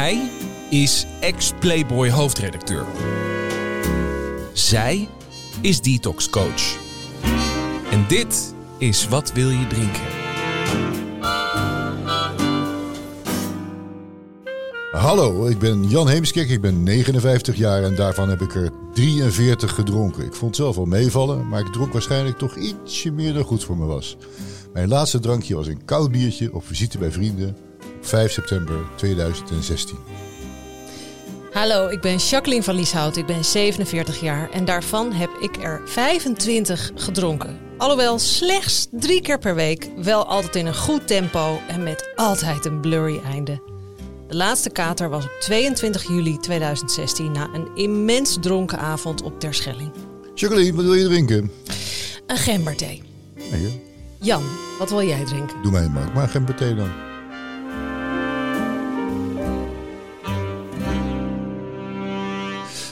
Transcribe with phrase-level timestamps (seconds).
[0.00, 0.30] Hij
[0.70, 2.84] is ex-Playboy hoofdredacteur.
[4.52, 5.08] Zij
[5.60, 6.76] is detox coach.
[7.90, 10.02] En dit is Wat wil je drinken?
[14.92, 19.74] Hallo, ik ben Jan Heemskerk, ik ben 59 jaar en daarvan heb ik er 43
[19.74, 20.24] gedronken.
[20.24, 23.76] Ik vond zelf wel meevallen, maar ik dronk waarschijnlijk toch ietsje meer dan goed voor
[23.76, 24.16] me was.
[24.72, 27.56] Mijn laatste drankje was een koud biertje op visite bij vrienden
[28.00, 29.98] 5 september 2016.
[31.52, 33.16] Hallo, ik ben Jacqueline van Lieshout.
[33.16, 37.58] Ik ben 47 jaar en daarvan heb ik er 25 gedronken.
[37.76, 42.64] Alhoewel slechts drie keer per week, wel altijd in een goed tempo en met altijd
[42.64, 43.62] een blurry einde.
[44.28, 49.90] De laatste kater was op 22 juli 2016 na een immens dronken avond op Terschelling.
[50.34, 51.50] Jacqueline, wat wil je drinken?
[52.26, 53.02] Een gemberthee.
[53.50, 53.82] Nee?
[54.20, 54.42] Jan,
[54.78, 55.62] wat wil jij drinken?
[55.62, 57.09] Doe mij maar, maar geen thee dan.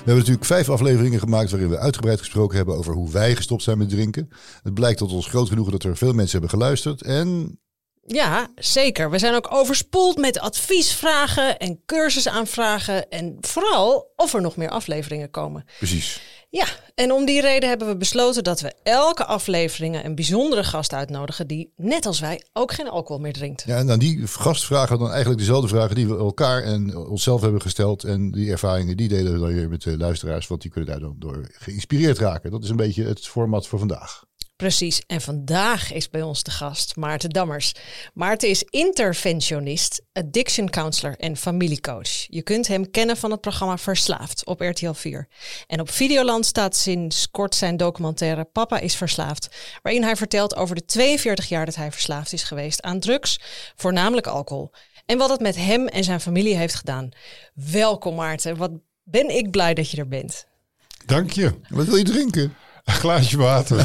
[0.08, 3.78] Hebben natuurlijk vijf afleveringen gemaakt waarin we uitgebreid gesproken hebben over hoe wij gestopt zijn
[3.78, 4.28] met drinken.
[4.62, 7.02] Het blijkt tot ons groot genoegen dat er veel mensen hebben geluisterd.
[7.02, 7.58] En
[8.06, 9.10] Ja, zeker.
[9.10, 13.08] We zijn ook overspoeld met adviesvragen en cursusaanvragen.
[13.08, 15.64] En vooral of er nog meer afleveringen komen.
[15.78, 16.20] precies.
[16.50, 20.92] Ja, en om die reden hebben we besloten dat we elke aflevering een bijzondere gast
[20.92, 23.62] uitnodigen die, net als wij, ook geen alcohol meer drinkt.
[23.66, 27.40] Ja, en aan die gast vragen dan eigenlijk dezelfde vragen die we elkaar en onszelf
[27.40, 28.04] hebben gesteld.
[28.04, 31.00] En die ervaringen die delen we dan weer met de luisteraars, want die kunnen daar
[31.00, 32.50] dan door geïnspireerd raken.
[32.50, 34.24] Dat is een beetje het format voor vandaag.
[34.58, 35.02] Precies.
[35.06, 37.74] En vandaag is bij ons de gast Maarten Dammers.
[38.14, 42.26] Maarten is interventionist, addiction counselor en familiecoach.
[42.26, 45.28] Je kunt hem kennen van het programma Verslaafd op RTL 4.
[45.66, 49.48] En op Videoland staat sinds kort zijn documentaire Papa is verslaafd,
[49.82, 53.40] waarin hij vertelt over de 42 jaar dat hij verslaafd is geweest aan drugs,
[53.76, 54.70] voornamelijk alcohol.
[55.06, 57.08] En wat het met hem en zijn familie heeft gedaan.
[57.54, 58.70] Welkom Maarten, wat
[59.02, 60.46] ben ik blij dat je er bent.
[61.06, 61.54] Dank je.
[61.68, 62.54] Wat wil je drinken?
[62.88, 63.84] Een glaasje water.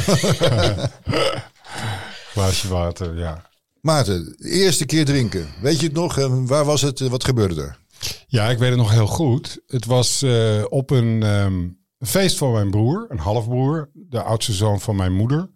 [2.32, 3.50] glaasje water, ja.
[3.80, 5.48] Maarten, de eerste keer drinken.
[5.60, 6.18] Weet je het nog?
[6.18, 7.00] En waar was het?
[7.00, 7.78] Wat gebeurde er?
[8.26, 9.60] Ja, ik weet het nog heel goed.
[9.66, 14.80] Het was eh, op een ehm, feest van mijn broer, een halfbroer, de oudste zoon
[14.80, 15.50] van mijn moeder.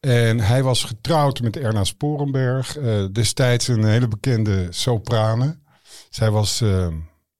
[0.00, 5.58] En hij was getrouwd met Erna Sporenberg, eh, destijds een hele bekende soprane.
[6.10, 6.88] Zij was, eh,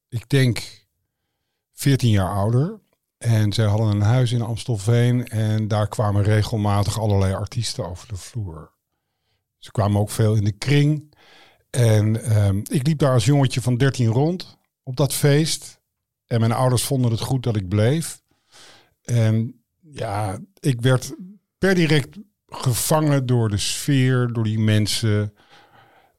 [0.08, 0.86] ik denk,
[1.72, 2.80] 14 jaar ouder.
[3.18, 8.16] En zij hadden een huis in Amstelveen en daar kwamen regelmatig allerlei artiesten over de
[8.16, 8.72] vloer.
[9.58, 11.14] Ze kwamen ook veel in de kring.
[11.70, 15.80] En ehm, ik liep daar als jongetje van 13 rond op dat feest.
[16.26, 18.22] En mijn ouders vonden het goed dat ik bleef.
[19.02, 21.14] En ja, ik werd
[21.58, 25.34] per direct gevangen door de sfeer, door die mensen.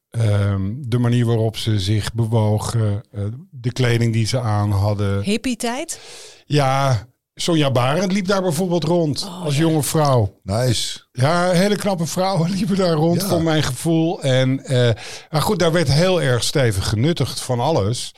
[0.09, 5.21] Ehm, de manier waarop ze zich bewogen, eh, de kleding die ze aan hadden.
[5.23, 5.99] Hippie tijd?
[6.45, 10.39] Ja, Sonja Barend liep daar bijvoorbeeld rond als jonge vrouw.
[10.43, 10.99] Nice.
[11.11, 13.27] Ja, hele knappe vrouwen liepen daar rond, Ja.
[13.27, 14.21] voor mijn gevoel.
[14.21, 14.89] En, eh,
[15.29, 18.13] maar goed, daar werd heel erg stevig genuttigd van alles.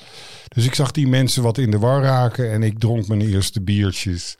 [0.47, 3.61] Dus ik zag die mensen wat in de war raken en ik dronk mijn eerste
[3.61, 4.37] biertjes.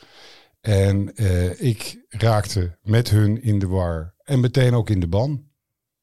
[0.61, 4.13] En eh, ik raakte met hun in de war.
[4.23, 5.43] En meteen ook in de ban.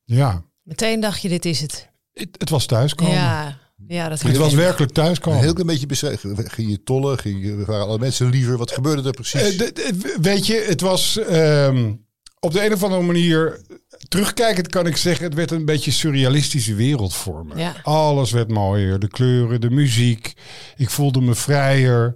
[0.04, 1.88] Ja, Meteen dacht je, dit is het.
[2.12, 3.14] het, het was thuiskomen.
[3.14, 5.40] Ja, ja dat Het was werkelijk Een thuiskomen.
[5.40, 6.50] heel klein beetje beschreven.
[6.50, 7.18] Ging je tollen?
[7.18, 8.56] Ging je, waren alle mensen liever?
[8.58, 9.56] Wat gebeurde er precies?
[9.56, 11.92] Eh, weet je, het was ehm,
[12.40, 13.60] op de een of andere manier.
[14.08, 17.56] Terugkijkend kan ik zeggen, het werd een beetje surrealistische wereld voor me.
[17.56, 17.74] Ja.
[17.82, 18.98] Alles werd mooier.
[18.98, 20.32] De kleuren, de muziek.
[20.76, 22.14] Ik voelde me vrijer.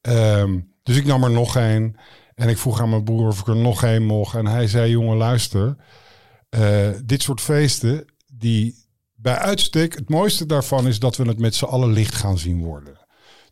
[0.00, 1.96] Ehm, dus ik nam er nog een.
[2.34, 4.34] En ik vroeg aan mijn broer of ik er nog een mocht.
[4.34, 5.76] En hij zei, jongen, luister.
[6.54, 8.74] Eh, dit soort feesten, die
[9.14, 12.62] bij uitstek, het mooiste daarvan is dat we het met z'n allen licht gaan zien
[12.62, 12.98] worden.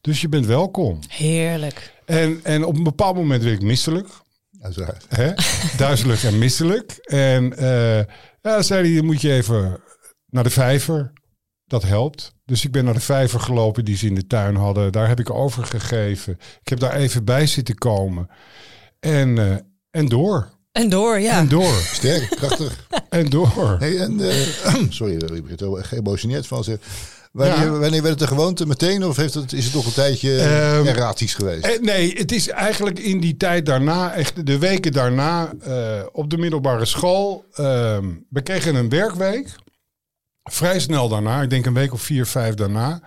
[0.01, 0.99] Dus je bent welkom.
[1.09, 1.93] Heerlijk.
[2.05, 4.09] En, en op een bepaald moment werd ik misselijk.
[4.61, 5.07] Uiteraard.
[5.09, 5.33] Hè?
[5.77, 6.93] Duizelig en misselijk.
[7.03, 8.05] En eh
[8.43, 9.81] ja, zei hij, dan moet je even
[10.27, 11.13] naar de vijver.
[11.65, 12.35] Dat helpt.
[12.45, 14.93] Dus ik ben naar de vijver gelopen die ze in de tuin hadden.
[14.93, 16.33] Daar heb ik overgegeven.
[16.61, 18.29] Ik heb daar even bij zitten komen.
[19.01, 19.57] En, eh,
[19.91, 20.61] en door.
[20.73, 21.39] En door, ja.
[21.39, 21.75] En door.
[21.93, 22.77] Sterk, krachtig.
[23.09, 23.77] En door.
[23.79, 26.65] Hey, en, eh, sorry, ik begin er wel geëmotioneerd van.
[26.65, 26.77] Zeg.
[27.33, 27.71] Wanneer, Ja.
[27.71, 29.05] wanneer werd het de gewoonte meteen?
[29.05, 31.65] Of heeft het, is het nog een tijdje Ehm, erratisch geweest?
[31.67, 36.31] Eh, nee, het is eigenlijk in die tijd daarna, echt de weken daarna, eh, op
[36.31, 37.45] de middelbare school.
[37.55, 39.49] ehm, we kregen een werkweek.
[40.43, 43.03] Vrij snel daarna, ik denk een week of vier, vijf daarna.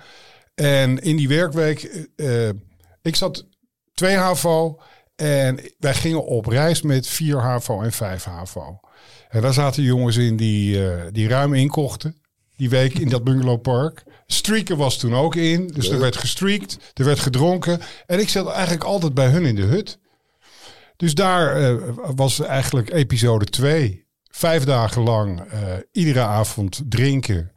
[0.55, 1.83] En in die werkweek,
[2.15, 2.55] eh, eh,
[3.01, 3.45] ik zat
[3.93, 4.79] twee HAVO
[5.15, 8.79] en wij gingen op reis met vier HAVO en vijf HAVO.
[9.29, 12.23] En daar zaten jongens in die, eh, die ruim inkochten.
[12.57, 14.03] die week in dat bungalowpark.
[14.25, 15.67] Streaken was toen ook in.
[15.67, 17.79] Dus er werd gestreakt, er werd gedronken.
[18.05, 19.99] En ik zat eigenlijk altijd bij hun in de hut.
[20.95, 21.75] Dus daar eh,
[22.15, 24.05] was eigenlijk episode 2.
[24.23, 27.51] Vijf dagen lang eh, iedere avond drinken.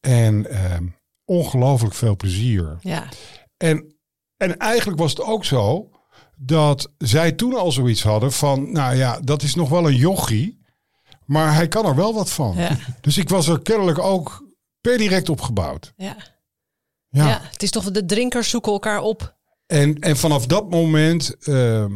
[0.00, 0.86] En ehm,
[1.24, 2.76] ongelooflijk veel plezier.
[2.80, 3.08] Ja.
[3.56, 3.94] En,
[4.36, 5.90] en eigenlijk was het ook zo
[6.42, 10.62] dat zij toen al zoiets hadden van, nou ja, dat is nog wel een jochie,
[11.24, 12.54] maar hij kan er wel wat van.
[12.56, 12.76] Ja.
[13.00, 14.44] Dus ik was er kennelijk ook
[14.80, 15.92] per direct opgebouwd.
[15.96, 16.16] Ja.
[17.08, 17.28] Ja.
[17.28, 19.36] ja, het is toch de drinkers zoeken elkaar op.
[19.66, 21.92] En, en vanaf dat moment ehm,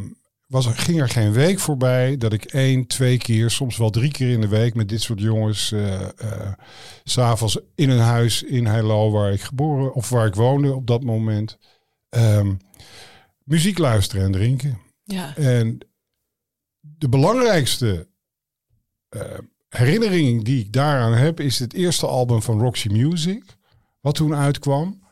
[0.46, 4.10] was er, ging er geen week voorbij dat ik één, twee keer, soms wel drie
[4.10, 6.52] keer in de week met dit soort jongens eh eh,
[7.04, 11.04] s'avonds in een huis in Heilo waar ik geboren of waar ik woonde op dat
[11.04, 11.58] moment
[12.08, 12.54] ehm,
[13.44, 14.78] muziek luisteren en drinken.
[15.02, 15.36] Ja.
[15.36, 15.78] En
[16.80, 18.08] de belangrijkste
[19.08, 19.38] eh,
[19.68, 23.56] herinnering die ik daaraan heb, is het eerste album van Roxy Music,
[24.00, 25.02] wat toen uitkwam.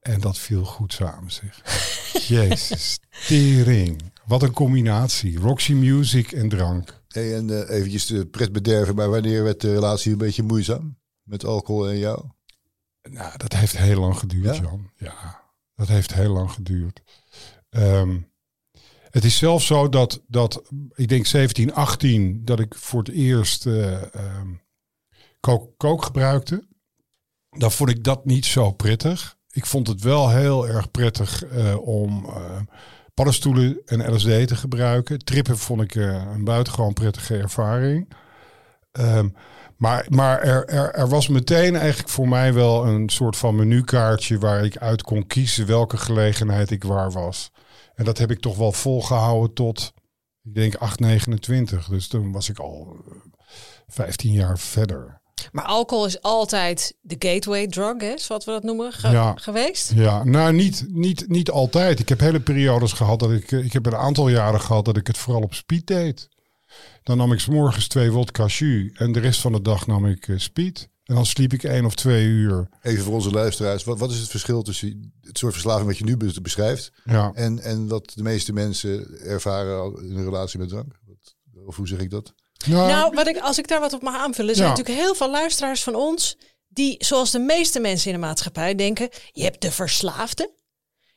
[0.00, 1.62] En dat viel goed samen, zeg.
[2.28, 4.12] Jezus, tering.
[4.26, 5.38] Wat een combinatie.
[5.38, 7.02] Roxy Music en drank.
[7.08, 10.98] Hey, en eh, eventjes de pret bederven, maar wanneer werd de relatie een beetje moeizaam?
[11.22, 12.24] Met alcohol en jou?
[13.02, 14.62] Nou, dat heeft heel lang geduurd, Ja?
[14.62, 14.90] Jan.
[14.96, 15.39] Ja,
[15.80, 17.02] dat heeft heel lang geduurd.
[17.70, 18.18] Ehm,
[19.10, 20.62] het is zelfs zo dat, dat,
[20.94, 24.48] ik denk 17, 18, dat ik voor het eerst eh ehm,
[25.40, 26.66] kook, kook gebruikte.
[27.50, 29.38] Dan vond ik dat niet zo prettig.
[29.50, 32.60] Ik vond het wel heel erg prettig eh, om eh,
[33.14, 35.18] paddenstoelen en LSD te gebruiken.
[35.18, 38.12] Trippen vond ik een buitengewoon prettige ervaring.
[38.92, 39.28] Ehm,
[39.80, 44.38] maar maar er, er, er was meteen eigenlijk voor mij wel een soort van menukaartje
[44.38, 47.50] waar ik uit kon kiezen welke gelegenheid ik waar was.
[47.94, 49.92] En dat heb ik toch wel volgehouden tot,
[50.42, 51.88] ik denk 8,29.
[51.88, 53.14] Dus toen was ik al eh,
[53.86, 55.20] 15 jaar verder.
[55.52, 59.32] Maar alcohol is altijd de gateway drug, hè, zoals we dat noemen, ge- Ja.
[59.36, 59.92] geweest.
[59.94, 61.98] Ja, nou niet, niet, niet altijd.
[62.00, 64.96] Ik heb hele periodes gehad dat ik, eh, ik heb een aantal jaren gehad dat
[64.96, 66.28] ik het vooral op speed deed.
[67.02, 70.06] Dan nam ik 's morgens twee wodka jus en de rest van de dag nam
[70.06, 70.88] ik eh, speed.
[71.04, 72.68] En dan sliep ik één of twee uur.
[72.82, 76.04] Even voor onze luisteraars, wat, wat is het verschil tussen het soort verslaving wat je
[76.04, 77.30] nu be- beschrijft Ja.
[77.34, 80.98] en, en wat de meeste mensen ervaren al in een relatie met drank?
[81.06, 81.34] Wat,
[81.66, 82.34] of hoe zeg ik dat?
[82.66, 84.74] Nou, wat ik, als ik daar wat op mag aanvullen, er zijn Ja.
[84.76, 86.36] natuurlijk heel veel luisteraars van ons
[86.68, 90.50] die, zoals de meeste mensen in de maatschappij, denken: je hebt de verslaafde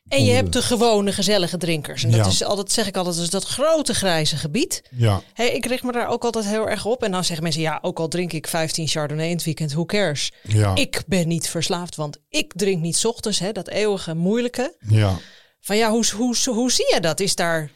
[0.07, 2.03] en je hebt de gewone gezellige drinkers.
[2.03, 2.25] En dat Ja.
[2.31, 4.81] is altijd, zeg ik altijd, is dat grote grijze gebied.
[4.95, 5.21] ja.
[5.33, 7.03] Hey, ik richt me daar ook altijd heel erg op.
[7.03, 9.85] En dan zeggen mensen: ja, ook al drink ik 15 Chardonnay in het weekend, who
[9.85, 10.31] cares?
[10.43, 10.75] Ja.
[10.75, 14.75] Ik ben niet verslaafd, want ik drink niet 's ochtends, hè, dat eeuwige moeilijke.
[14.87, 15.17] Ja.
[15.59, 17.19] Van ja, hoe, hoe, hoe zie je dat?
[17.19, 17.71] Is daar.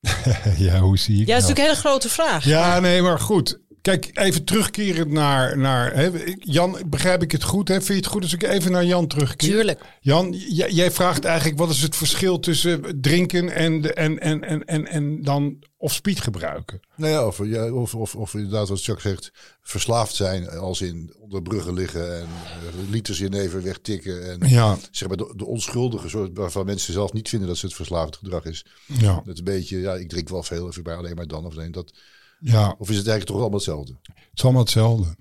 [0.56, 1.48] ja, hoe zie ik Ja, dat is nou?
[1.48, 2.44] natuurlijk een hele grote vraag.
[2.44, 3.58] Ja, nee, maar goed.
[3.86, 5.58] Kijk, even terugkerend naar...
[5.58, 7.68] naar hè, Jan, begrijp ik het goed?
[7.68, 7.74] Hè?
[7.74, 9.50] Vind je het goed als ik even naar Jan terugkeer?
[9.50, 9.80] Tuurlijk.
[10.00, 14.64] Jan, j- jij vraagt eigenlijk wat is het verschil tussen drinken en, en, en, en,
[14.64, 16.80] en, en dan of speed gebruiken?
[16.96, 19.30] Nou ja, of, ja, of, of, of inderdaad wat Chuck zegt,
[19.62, 24.30] verslaafd zijn als in onder bruggen liggen en eh, liters in even wegtikken.
[24.30, 27.66] En Ja, zeg maar de, de onschuldige soort waarvan mensen zelf niet vinden dat ze
[27.66, 28.64] het verslavend gedrag is.
[28.86, 31.26] ja, Dat is een beetje, ja, ik drink wel veel, of ik ben alleen maar
[31.26, 31.92] dan of alleen dat.
[32.38, 32.74] Ja.
[32.78, 33.98] Of is het eigenlijk toch allemaal hetzelfde?
[34.02, 35.16] Het is allemaal hetzelfde.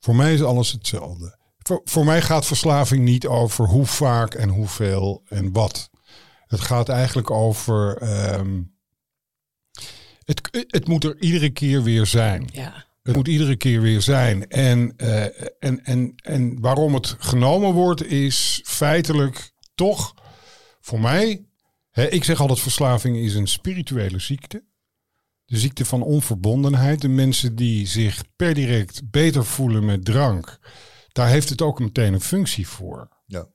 [0.00, 1.38] Voor mij is alles hetzelfde.
[1.58, 5.90] Voor, voor mij gaat verslaving niet over hoe vaak en hoeveel en wat.
[6.46, 7.96] Het gaat eigenlijk over.
[7.96, 8.62] ehm,
[10.24, 12.48] het, het moet er iedere keer weer zijn.
[12.52, 12.84] Ja.
[13.02, 14.48] Het moet iedere keer weer zijn.
[14.48, 15.24] En, eh,
[15.58, 20.14] en, en, en waarom het genomen wordt, is feitelijk toch
[20.80, 21.44] voor mij.
[21.90, 24.64] Hè, ik zeg altijd: verslaving is een spirituele ziekte.
[25.54, 27.00] De ziekte van onverbondenheid.
[27.00, 30.58] De mensen die zich per direct beter voelen met drank,
[31.12, 33.08] daar heeft het ook meteen een functie voor.
[33.26, 33.46] Ja.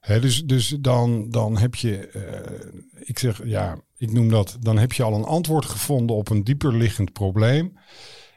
[0.00, 4.78] Hè, dus dus dan, dan heb je, eh, ik zeg ja, ik noem dat, dan
[4.78, 7.78] heb je al een antwoord gevonden op een dieper liggend probleem.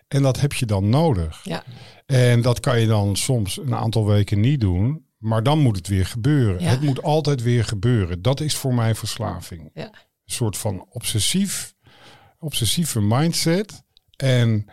[0.08, 1.40] En dat heb je dan nodig.
[1.44, 1.64] Ja.
[2.06, 5.88] En dat kan je dan soms een aantal weken niet doen, maar dan moet het
[5.88, 6.62] weer gebeuren.
[6.62, 6.70] Ja.
[6.70, 8.22] Het moet altijd weer gebeuren.
[8.22, 9.70] Dat is voor mij verslaving.
[9.74, 9.84] Ja.
[10.26, 11.74] Een soort van obsessief,
[12.42, 13.84] obsessieve mindset.
[14.16, 14.66] En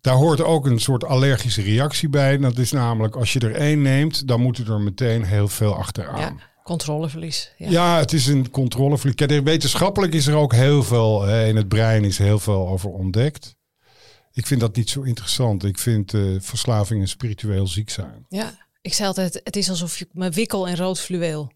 [0.00, 2.38] daar hoort ook een soort allergische reactie bij.
[2.38, 6.20] Dat is namelijk als je er één neemt, dan moet er meteen heel veel achteraan.
[6.20, 6.52] ja.
[6.64, 7.52] Controleverlies.
[7.56, 7.70] Ja.
[7.70, 9.14] Ja, het is een controleverlies.
[9.14, 12.90] Kijk, wetenschappelijk is er ook heel veel, hè, in het brein is heel veel over
[12.90, 13.56] ontdekt.
[14.32, 15.64] Ik vind dat niet zo interessant.
[15.64, 18.26] Ik vind eh, verslaving en spiritueel ziek zijn.
[18.28, 18.54] Ja.
[18.80, 21.52] Ik zei altijd, het is alsof je me wikkel in rood fluweel.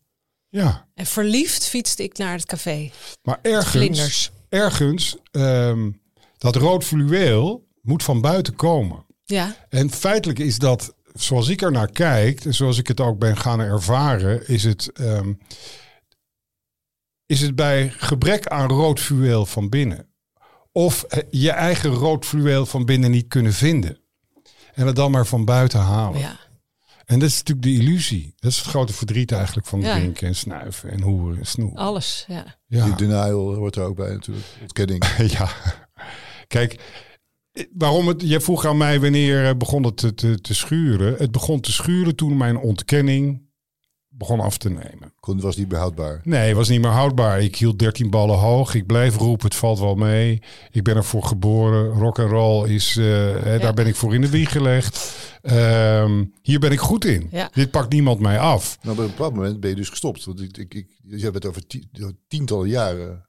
[0.49, 2.91] Ja, En verliefd fietste ik naar het café.
[3.23, 4.31] maar ergens, Vlinders.
[4.49, 5.90] Ergens ehm,
[6.38, 9.07] dat rood fluweel moet van buiten komen.
[9.25, 9.57] Ja.
[9.69, 13.37] En feitelijk is dat zoals ik er naar kijk, en zoals ik het ook ben
[13.37, 15.33] gaan ervaren, is het, ehm,
[17.26, 20.09] is het bij gebrek aan rood fluweel van binnen.
[20.73, 23.99] Of eh, je eigen rood fluweel van binnen niet kunnen vinden.
[24.75, 26.21] En het dan maar van buiten halen.
[26.21, 26.38] Ja.
[27.09, 28.35] En dat is natuurlijk de illusie.
[28.37, 29.95] Dat is het grote verdriet eigenlijk van Ja.
[29.97, 31.79] drinken en snuiven en hoeren en snoepen.
[31.83, 32.59] Alles, ja.
[32.67, 32.85] Ja.
[32.85, 34.47] Die denial hoort er ook bij natuurlijk.
[34.61, 35.05] Ontkenning.
[35.38, 35.50] ja.
[36.47, 36.81] Kijk,
[37.73, 41.15] waarom het, je vroeg aan mij wanneer eh, begon het te, te, te schuren.
[41.19, 43.48] Het begon te schuren toen mijn ontkenning
[44.19, 45.13] begon af te nemen.
[45.21, 46.21] Kon, was niet behoudbaar.
[46.25, 47.41] Nee, het was niet meer houdbaar.
[47.43, 48.75] Ik hield 13 ballen hoog.
[48.75, 50.43] Ik bleef roepen, het valt wel mee.
[50.71, 51.89] Ik ben ervoor geboren.
[51.91, 53.59] Rock and roll is, eh, hè, Ja.
[53.59, 55.17] daar ben ik voor in de wieg gelegd.
[55.43, 57.29] Ehm, hier ben ik goed in.
[57.31, 57.51] Ja.
[57.53, 58.79] Dit pakt niemand mij af.
[58.83, 60.25] Nou, op een bepaald moment ben je dus gestopt.
[60.25, 61.89] Want ik, ik, ik, je hebt het over ti-
[62.29, 63.27] tientallen jaren.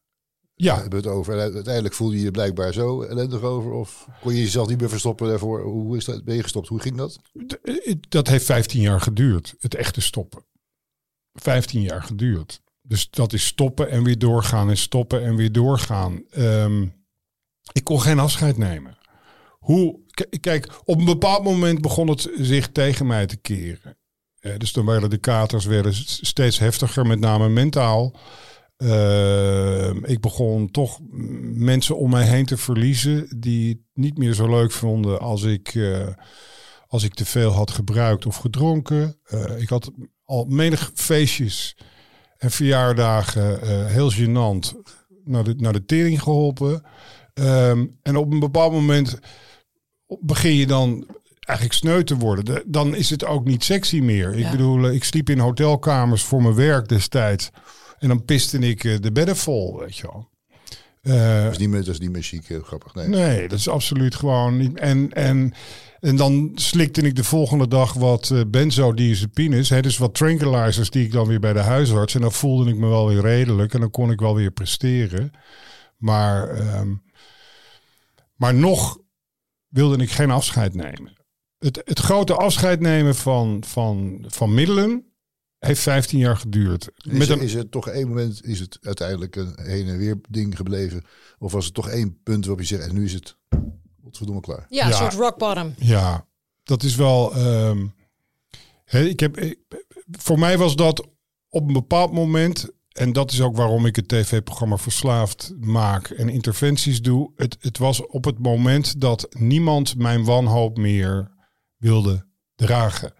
[0.55, 1.33] Ja, Hebben we het over.
[1.39, 3.71] En uiteindelijk voelde je je blijkbaar zo ellendig over.
[3.71, 5.61] Of kon je jezelf niet meer verstoppen daarvoor?
[5.61, 6.23] Hoe is dat?
[6.23, 6.67] Ben je gestopt?
[6.67, 7.19] Hoe ging dat?
[7.63, 9.55] Eh, dat heeft 15 jaar geduurd.
[9.59, 10.43] Het echte stoppen.
[11.33, 12.61] 15 jaar geduurd.
[12.81, 16.23] Dus dat is stoppen en weer doorgaan en stoppen en weer doorgaan.
[16.29, 16.87] Ehm,
[17.71, 18.97] ik kon geen afscheid nemen.
[19.59, 19.99] Hoe,
[20.39, 23.97] kijk, op een bepaald moment begon het zich tegen mij te keren.
[24.39, 28.15] Eh, dus dan werden de katers werden steeds heftiger, met name mentaal.
[28.77, 30.99] Ehm, ik begon toch
[31.53, 35.75] mensen om mij heen te verliezen die het niet meer zo leuk vonden als ik,
[35.75, 36.07] eh,
[36.87, 39.19] als ik te veel had gebruikt of gedronken.
[39.23, 39.91] Eh, ik had
[40.29, 41.75] al menig feestjes
[42.37, 44.73] en verjaardagen eh, heel gênant
[45.23, 46.81] naar de, naar de tering geholpen.
[47.33, 49.19] Ehm, en op een bepaald moment
[50.19, 51.07] begin je dan
[51.39, 52.45] eigenlijk sneu te worden.
[52.45, 54.33] De- dan is het ook niet sexy meer.
[54.33, 57.49] Ik bedoel, eh, ik sliep in hotelkamers voor mijn werk destijds.
[57.99, 60.29] En dan piste ik eh, de bedden vol, weet je wel.
[61.01, 62.95] Eh, Dat is niet meer, dat is niet meer heel grappig.
[62.95, 63.07] Nee.
[63.07, 64.79] Nee, dat is absoluut gewoon niet.
[64.79, 65.53] En, en,
[65.99, 69.69] en dan slikte ik de volgende dag wat uh, benzodiazepines.
[69.69, 72.15] Hè, dus wat tranquilizers die ik dan weer bij de huisarts.
[72.15, 73.73] En dan voelde ik me wel weer redelijk.
[73.73, 75.31] En dan kon ik wel weer presteren.
[75.97, 76.93] Maar, ehm,
[78.35, 78.97] maar nog
[79.67, 81.17] wilde ik geen afscheid nemen.
[81.57, 85.08] Het, het grote afscheid nemen van, van, van middelen
[85.59, 86.89] heeft 15 jaar geduurd.
[86.95, 89.97] Is, Met er, een, is er toch één moment, is het uiteindelijk een heen en
[89.97, 91.03] weer ding gebleven?
[91.39, 93.37] Of was het toch één punt waarop je zegt, en nu is het
[94.03, 94.65] godverdomme klaar?
[94.69, 94.95] Ja, een Ja.
[94.95, 95.73] soort rock bottom.
[95.77, 96.25] Ja,
[96.63, 97.35] dat is wel.
[97.35, 97.87] ehm,
[98.85, 99.59] hè, ik heb, ik-
[100.11, 101.07] voor mij was dat
[101.49, 102.69] op een bepaald moment.
[102.89, 107.31] En dat is ook waarom ik het tv-programma Verslaafd maak en interventies doe.
[107.35, 111.31] Het, het was op het moment dat niemand mijn wanhoop meer
[111.77, 112.25] wilde
[112.55, 113.13] dragen.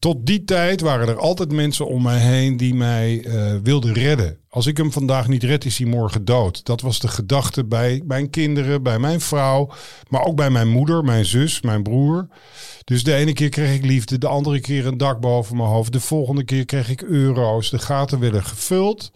[0.00, 4.38] Tot die tijd waren er altijd mensen om mij heen die mij eh, wilden redden.
[4.48, 6.64] Als ik hem vandaag niet red, is hij morgen dood.
[6.64, 9.70] Dat was de gedachte bij mijn kinderen, bij mijn vrouw,
[10.08, 12.28] maar ook bij mijn moeder, mijn zus, mijn broer.
[12.84, 15.92] Dus de ene keer kreeg ik liefde, de andere keer een dak boven mijn hoofd.
[15.92, 17.70] De volgende keer kreeg ik euro's.
[17.70, 19.10] De gaten werden gevuld.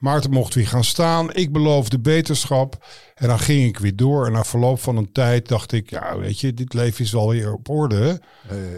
[0.00, 1.34] Maarten mocht weer gaan staan.
[1.34, 2.86] Ik beloofde beterschap.
[3.14, 4.26] En dan ging ik weer door.
[4.26, 7.28] En na verloop van een tijd dacht ik, ja, weet je, dit leven is wel
[7.28, 8.20] weer op orde.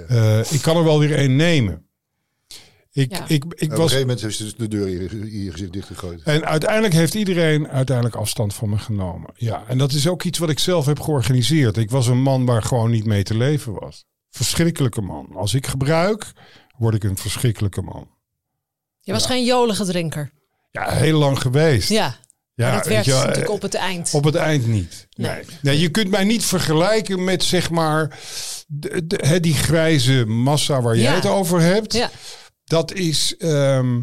[0.08, 1.84] Eh, ik kan er wel weer één nemen.
[2.92, 3.22] Ik, Ja.
[3.22, 5.50] ik, ik op een was, gegeven moment is dus de deur in je, in je
[5.50, 6.22] gezicht dichtgegooid.
[6.22, 9.30] en uiteindelijk heeft iedereen uiteindelijk afstand van me genomen.
[9.34, 11.76] Ja, en dat is ook iets wat ik zelf heb georganiseerd.
[11.76, 14.04] Ik was een man waar gewoon niet mee te leven was.
[14.30, 15.28] Verschrikkelijke man.
[15.34, 16.32] Als ik gebruik,
[16.78, 18.08] word ik een verschrikkelijke man.
[19.00, 20.30] Je was geen jolige drinker.
[20.70, 21.88] Ja, heel lang geweest.
[21.88, 22.16] Ja,
[22.54, 24.14] ja, maar dat wel, natuurlijk eh, op het eind.
[24.14, 25.08] Op het eind niet.
[25.16, 25.30] Nee.
[25.30, 25.44] Nee.
[25.62, 25.78] nee.
[25.78, 28.18] je kunt mij niet vergelijken met zeg maar
[28.66, 31.92] de, de- die grijze massa waar jij het over hebt.
[31.92, 32.10] Ja,
[32.64, 34.02] Dat is, ehm,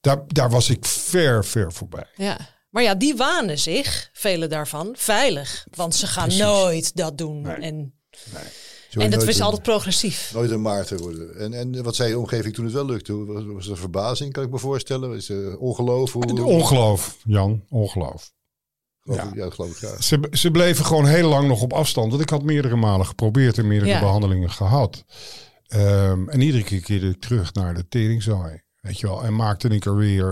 [0.00, 2.06] daar, daar was ik ver, ver voorbij.
[2.16, 2.36] ja.
[2.70, 5.66] Maar ja, die wanen zich, vele daarvan, veilig.
[5.70, 6.42] Want ze gaan Precies.
[6.42, 7.40] nooit dat doen.
[7.40, 7.54] Nee.
[7.56, 7.94] En,
[8.92, 10.30] En dat een- altijd progressief.
[10.34, 11.36] Nooit een Maarten worden.
[11.38, 13.24] En, en wat zei je omgeving toen het wel lukte?
[13.24, 15.16] Was, was er verbazing, kan ik me voorstellen?
[15.16, 16.12] Is er ongeloof?
[16.12, 18.32] Hoe, Ongeloof, Jan, ongeloof.
[19.02, 19.50] geloof ja.
[19.50, 20.02] geloof ik.
[20.02, 22.10] Ze, ze bleven gewoon heel lang nog op afstand.
[22.10, 24.00] Want ik had meerdere malen geprobeerd en meerdere Ja.
[24.00, 25.04] behandelingen gehad.
[25.66, 28.62] Ehm, en iedere keer keerde ik terug naar de teringzooi.
[28.82, 29.24] Weet je wel.
[29.24, 30.24] En maakte ik er weer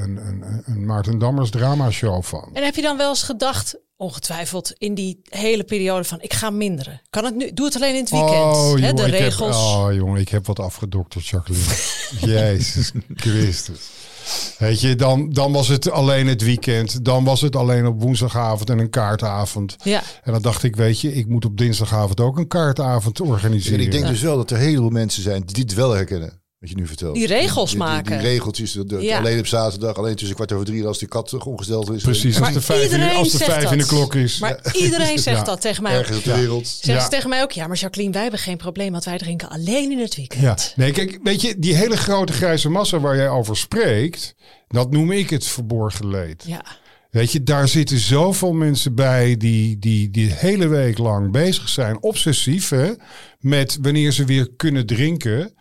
[0.00, 2.50] een, een, een Maarten Dammers dramashow van.
[2.52, 6.50] En heb je dan wel eens gedacht, ongetwijfeld, in die hele periode van ik ga
[6.50, 7.00] minderen.
[7.10, 7.52] Kan het nu?
[7.52, 8.32] Doe het alleen in het weekend.
[8.32, 9.56] Oh, hè, jongen, de ik heb- regels.
[9.56, 11.74] oh, jongen, ik heb wat afgedokterd, Jacqueline.
[12.34, 13.90] Jezus Christus.
[14.58, 17.04] Weet je, dan, dan was het alleen het weekend.
[17.04, 19.76] Dan was het alleen op woensdagavond en een kaartavond.
[19.82, 23.26] Ja, En dan dacht ik, weet je, ik moet op dinsdagavond ook een kaartavond En
[23.26, 23.80] organiseren.
[23.80, 26.42] ik denk dus wel dat er heel veel mensen zijn die dit wel herkennen.
[26.64, 27.14] Wat je nu vertelt.
[27.14, 28.18] Die regels Die- die- maken.
[28.18, 28.72] Die, regeltjes.
[28.72, 29.18] de- de- Ja.
[29.18, 32.02] Alleen op zaterdag, alleen tussen kwart over drie als die kat ongesteld is.
[32.02, 33.86] Precies, als de vijf, in, de- iedereen als de zegt vijf in de dat.
[33.86, 34.38] klok is.
[34.38, 35.44] Maar iedereen zegt Ja.
[35.44, 35.92] dat tegen mij.
[35.92, 35.98] ook.
[35.98, 36.66] Ergens op de wereld.
[36.68, 37.00] Zeggen Ja.
[37.02, 39.90] ze tegen mij ook, ja, maar Jacqueline, wij hebben geen probleem, want wij drinken alleen
[39.90, 40.42] in het weekend.
[40.42, 44.34] Ja, nee, kijk, weet je, die hele grote grijze massa waar jij over spreekt,
[44.68, 46.44] dat noem ik het verborgen leed.
[46.46, 46.64] Ja.
[47.10, 51.68] Weet je, daar zitten zoveel mensen bij die, die, die de hele week lang bezig
[51.68, 52.92] zijn, obsessief, hè,
[53.38, 55.54] met wanneer ze weer kunnen drinken.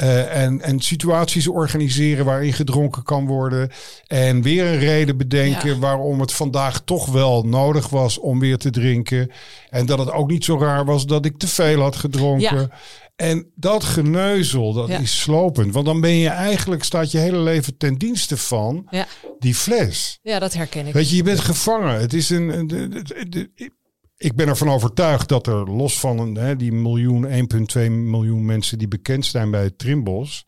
[0.00, 3.70] Eh, en, en situaties organiseren waarin gedronken kan worden.
[4.06, 5.78] En weer een reden bedenken Ja.
[5.78, 9.30] waarom het vandaag toch wel nodig was om weer te drinken.
[9.70, 12.58] En dat het ook niet zo raar was dat ik te veel had gedronken.
[12.58, 12.70] Ja.
[13.16, 14.98] En dat geneuzel, dat Ja.
[14.98, 15.72] is slopend.
[15.74, 19.06] Want dan ben je eigenlijk, staat je hele leven ten dienste van Ja.
[19.38, 20.18] die fles.
[20.22, 20.92] ja, dat herken ik.
[20.92, 22.00] Weet je, je bent gevangen.
[22.00, 22.48] Het is een.
[22.48, 23.04] een-
[24.22, 27.26] ik ben ervan overtuigd dat er los van een, hè, die miljoen,
[27.76, 30.44] 1,2 miljoen mensen die bekend zijn bij het Trimbos,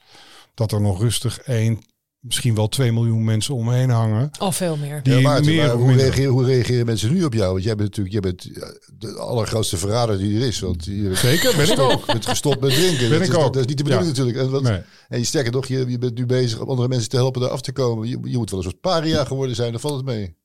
[0.55, 1.79] dat er nog rustig 1,
[2.21, 4.31] misschien wel 2 miljoen mensen omheen hangen.
[4.39, 5.03] Al veel meer.
[5.03, 7.53] Die Ja, Maarten, meer maar hoe, reageren, hoe reageren mensen nu op jou?
[7.53, 8.51] Want jij bent natuurlijk jij bent
[8.99, 10.61] de allergrootste verrader die er is.
[10.61, 12.07] Want je bent Zeker, ben ik ook.
[12.07, 13.09] Je bent gestopt met drinken.
[13.09, 13.53] Ben dat, ik is, ook.
[13.53, 14.23] dat is niet de bedoeling Ja.
[14.23, 14.47] natuurlijk.
[14.47, 14.81] En, wat, Nee.
[15.09, 17.51] en je sterker nog, je, je bent nu bezig om andere mensen te helpen daar
[17.51, 18.09] af te komen.
[18.09, 20.37] Je, je moet wel een soort paria geworden zijn, dan valt het mee.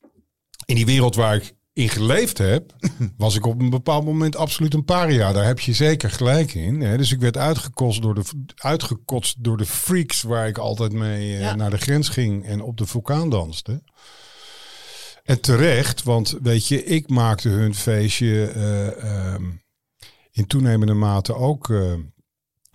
[0.66, 2.76] In die wereld waar ik in geleefd heb,
[3.18, 5.32] was ik op een bepaald moment absoluut een paria.
[5.32, 6.82] Daar heb je zeker gelijk in.
[6.82, 6.98] Hè.
[6.98, 8.24] Dus ik werd uitgekotst door, de,
[8.56, 11.56] uitgekotst door de freaks waar ik altijd mee eh, Ja.
[11.56, 13.84] naar de grens ging en op de vulkaan danste.
[15.24, 19.44] En terecht, want weet je, ik maakte hun feestje eh, ehm,
[20.32, 21.94] in toenemende mate ook eh,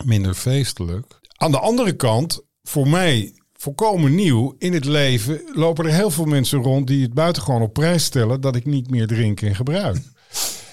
[0.05, 1.21] minder feestelijk.
[1.37, 6.25] Aan de andere kant, voor mij volkomen nieuw in het leven, lopen er heel veel
[6.25, 10.03] mensen rond die het buitengewoon op prijs stellen dat ik niet meer drink en gebruik.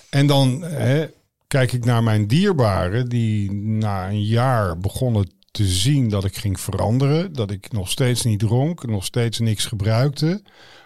[0.09, 1.07] En dan hè,
[1.47, 6.59] kijk ik naar mijn dierbaren die na een jaar begonnen te zien dat ik ging
[6.59, 10.43] veranderen, dat ik nog steeds niet dronk, nog steeds niks gebruikte.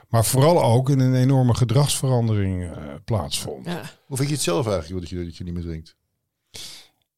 [0.09, 3.65] Maar vooral ook in een enorme gedragsverandering eh, plaatsvond.
[3.65, 3.81] Ja.
[4.05, 5.95] Hoe vind je het zelf eigenlijk, dat je, dat je niet meer drinkt?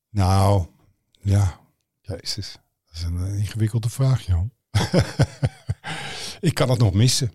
[0.10, 0.65] Nou,
[1.22, 1.60] ja,
[2.01, 2.58] jezus.
[2.86, 4.55] Dat is een eh, ingewikkelde vraag, Jan.
[6.39, 7.31] ik kan het nog missen.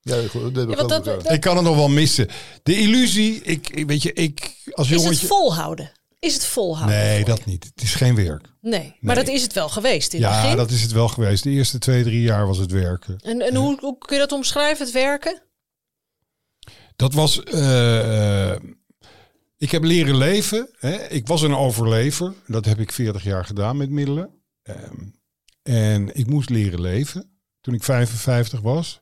[0.00, 1.22] Ja, goed, dat Ja, want geloof dat- ik ook.
[1.24, 2.28] dat- Ik kan het nog wel missen.
[2.62, 5.92] De illusie, ik, weet je, ik als Is het volhouden?
[6.18, 6.96] Is het volhouden?
[6.98, 7.64] Nee, dat niet.
[7.64, 8.46] Het is geen werk.
[8.60, 10.56] Nee, maar dat is het wel geweest in het Ja, begin.
[10.56, 11.42] dat is het wel geweest.
[11.42, 13.18] De eerste twee, drie jaar was het werken.
[13.18, 15.42] En, en hoe, hoe kun je dat omschrijven, het werken?
[16.96, 17.42] Dat was.
[17.42, 18.60] eh, eh,
[19.58, 20.68] ik heb leren leven.
[20.78, 21.06] Hè.
[21.08, 22.32] Ik was een overlever.
[22.46, 24.30] Dat heb ik 40 jaar gedaan met middelen.
[24.62, 24.94] Ehm,
[25.70, 27.30] en ik moest leren leven
[27.60, 29.00] toen ik 55 was.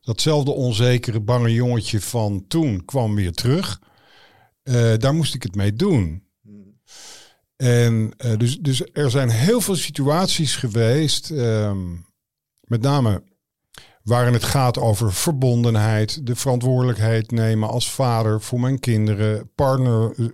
[0.00, 3.80] Datzelfde onzekere, bange jongetje van toen kwam weer terug.
[4.62, 6.26] Eh, daar moest ik het mee doen.
[7.56, 11.94] En eh, dus, dus er zijn heel veel situaties geweest, ehm,
[12.60, 13.22] met name
[14.02, 20.26] waarin het gaat over verbondenheid, de verantwoordelijkheid nemen als vader voor mijn kinderen, partner, eh,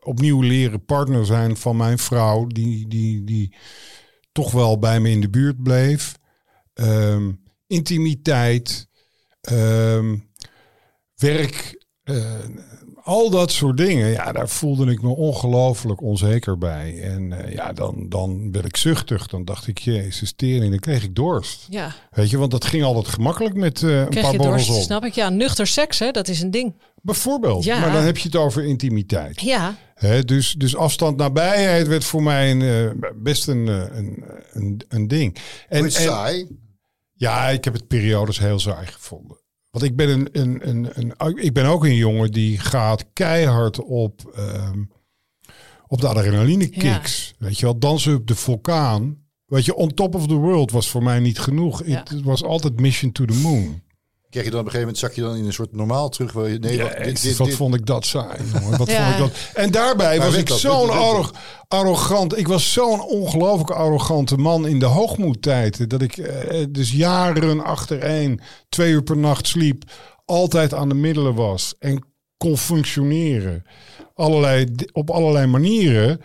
[0.00, 3.56] opnieuw leren partner zijn van mijn vrouw, die, die, die
[4.38, 6.18] toch wel bij me in de buurt bleef.
[6.74, 7.32] Ehm,
[7.66, 8.88] intimiteit,
[9.40, 10.16] ehm,
[11.14, 12.14] werk, eh,
[13.02, 14.08] al dat soort dingen.
[14.08, 17.02] Ja, daar voelde ik me ongelooflijk onzeker bij.
[17.02, 19.26] En eh, ja, dan, dan werd ik zuchtig.
[19.26, 21.66] Dan dacht ik, jezus, tering, dan kreeg ik dorst.
[21.70, 24.82] Ja, Weet je, want dat ging altijd gemakkelijk met eh, een paar je borrels op.
[24.82, 25.14] snap ik.
[25.14, 26.74] Ja, nuchter seks, hè, dat is een ding.
[27.02, 27.64] Bijvoorbeeld.
[27.64, 27.80] Ja.
[27.80, 29.40] Maar dan heb je het over intimiteit.
[29.40, 34.24] Ja, Hè, dus, dus afstand nabijheid werd voor mij een, eh, best een, eh, een,
[34.52, 35.36] een, een ding.
[35.68, 36.46] En, Wordt en- saai.
[37.12, 39.36] ja, ik heb het periodes heel saai gevonden.
[39.70, 43.80] Want ik ben, een, een, een, een, ik ben ook een jongen die gaat keihard
[43.80, 44.82] op, ehm,
[45.86, 47.34] op de adrenaline kicks.
[47.38, 49.26] Weet je wel, dansen op de vulkaan.
[49.44, 51.82] Weet je, on top of the world was voor mij niet genoeg.
[51.86, 51.98] Ja.
[51.98, 53.82] Het was altijd mission to the moon.
[54.30, 56.32] Krijg je dan op een gegeven moment, zak je dan in een soort normaal terug?
[56.32, 58.38] Waar je, nee, wacht, dit, dit, wat dit- vond ik dat saai.
[58.78, 59.04] Wat Ja.
[59.12, 59.32] vond ik dat...
[59.54, 60.90] En daarbij Maar was ik zo'n
[61.68, 62.38] arrogant...
[62.38, 65.90] Ik was zo'n ongelooflijk arrogante man in de hoogmoedtijd.
[65.90, 69.82] Dat ik eh, dus jaren achtereen, twee uur per nacht sliep...
[70.24, 73.64] altijd aan de middelen was en kon functioneren.
[74.14, 76.20] Allerlei, op allerlei manieren.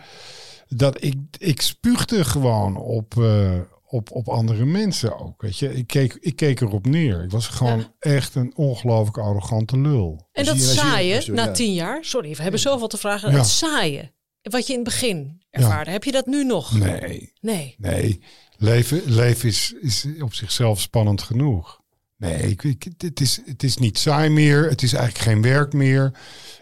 [0.68, 3.14] Dat ik, ik spuugde gewoon op...
[3.18, 3.50] eh,
[3.94, 5.42] op, op andere mensen ook.
[5.42, 7.22] Weet je, ik keek, ik keek erop neer.
[7.24, 7.94] Ik was gewoon Ja.
[7.98, 10.28] echt een ongelooflijk arrogante lul.
[10.32, 11.50] en dat je- als je- saaie, als je- na ja.
[11.52, 13.30] tien jaar, sorry, we hebben zoveel te vragen.
[13.30, 13.36] Ja.
[13.36, 16.78] Het saaie, wat je in het begin ervaarde, heb je dat nu nog?
[16.78, 17.74] Nee, Nee.
[17.78, 18.20] nee.
[18.56, 21.80] Leven, leven is, is op zichzelf spannend genoeg.
[22.16, 24.68] Nee, ik, ik, het, is, het is niet saai meer.
[24.68, 26.18] Het is eigenlijk geen werk meer.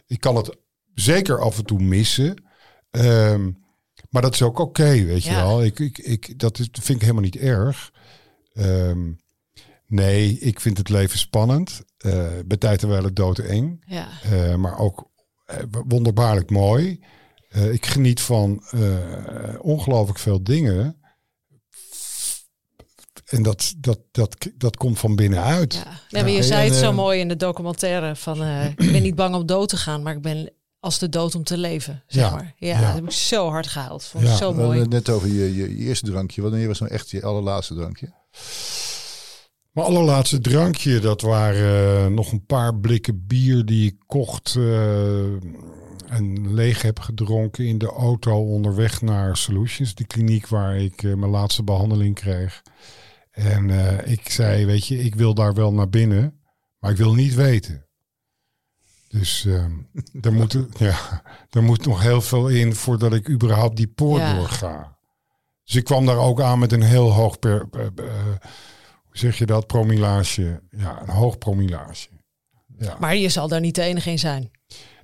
[0.07, 0.57] Ik kan het
[0.95, 2.45] zeker af en toe missen.
[2.91, 3.51] Ehm,
[4.13, 5.65] Maar dat is ook oké, weet je wel.
[5.65, 7.93] Ik, ik, ik, dat is, vind ik helemaal niet erg.
[8.55, 9.11] Ehm,
[9.87, 11.83] nee, ik vind het leven spannend.
[11.99, 13.81] eh bij tijd terwijl het dood eng.
[13.87, 14.09] Ja.
[14.23, 15.11] Eh, maar ook
[15.45, 17.01] eh, wonderbaarlijk mooi.
[17.71, 18.65] Ik geniet van
[19.61, 20.97] ongelooflijk veel dingen.
[23.27, 25.75] En dat, dat, dat, dat komt van binnenuit.
[25.75, 26.01] Ja.
[26.11, 28.43] Nee, maar je zei en, het zo mooi in de documentaire van
[28.77, 31.45] ik ben niet bang om dood te gaan, maar ik ben als de dood om
[31.45, 32.31] te leven, zeg Ja.
[32.31, 32.55] maar.
[32.57, 32.81] Ja, Ja.
[32.87, 34.05] dat heb ik zo hard gehaald.
[34.05, 34.37] Vond ik Ja.
[34.37, 34.89] zo We hadden mooi.
[34.89, 36.43] net over je, je, je eerste drankje.
[36.43, 38.13] Wanneer was nou echt je allerlaatste drankje?
[39.73, 45.23] Mijn allerlaatste drankje, dat waren eh, nog een paar blikken bier die ik kocht eh,
[46.09, 51.15] en leeg heb gedronken in de auto onderweg naar Solutions, de kliniek waar ik eh,
[51.15, 52.63] mijn laatste behandeling kreeg.
[53.31, 56.41] En eh, ik zei, weet je, ik wil daar wel naar binnen,
[56.79, 57.87] maar ik wil niet weten.
[59.13, 59.65] Dus eh,
[60.21, 64.35] er, moet, ja, er moet nog heel veel in voordat ik überhaupt die poort Ja.
[64.35, 64.97] doorga.
[65.65, 67.81] Dus ik kwam daar ook aan met een heel hoog per, eh,
[69.05, 69.67] hoe zeg je dat?
[69.67, 70.63] Promillage.
[70.71, 72.09] Ja, een hoog promillage.
[72.79, 72.97] Ja.
[73.01, 74.51] Maar je zal daar niet de enige in zijn.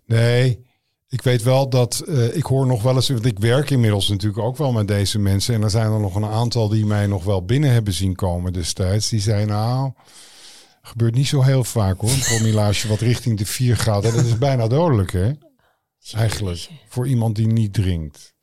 [0.06, 0.66] Nee,
[1.08, 4.42] ik weet wel dat eh, ik hoor nog wel eens, want ik werk inmiddels natuurlijk
[4.42, 5.54] ook wel met deze mensen.
[5.54, 8.52] En er zijn er nog een aantal die mij nog wel binnen hebben zien komen
[8.52, 9.08] destijds.
[9.08, 9.92] Die zeiden, nou,
[10.88, 12.10] gebeurt niet zo heel vaak hoor.
[12.10, 14.04] Een promillage wat richting de 4 gaat.
[14.04, 15.30] En dat is bijna dodelijk hè,
[16.12, 16.68] eigenlijk.
[16.88, 18.36] Voor iemand die niet drinkt.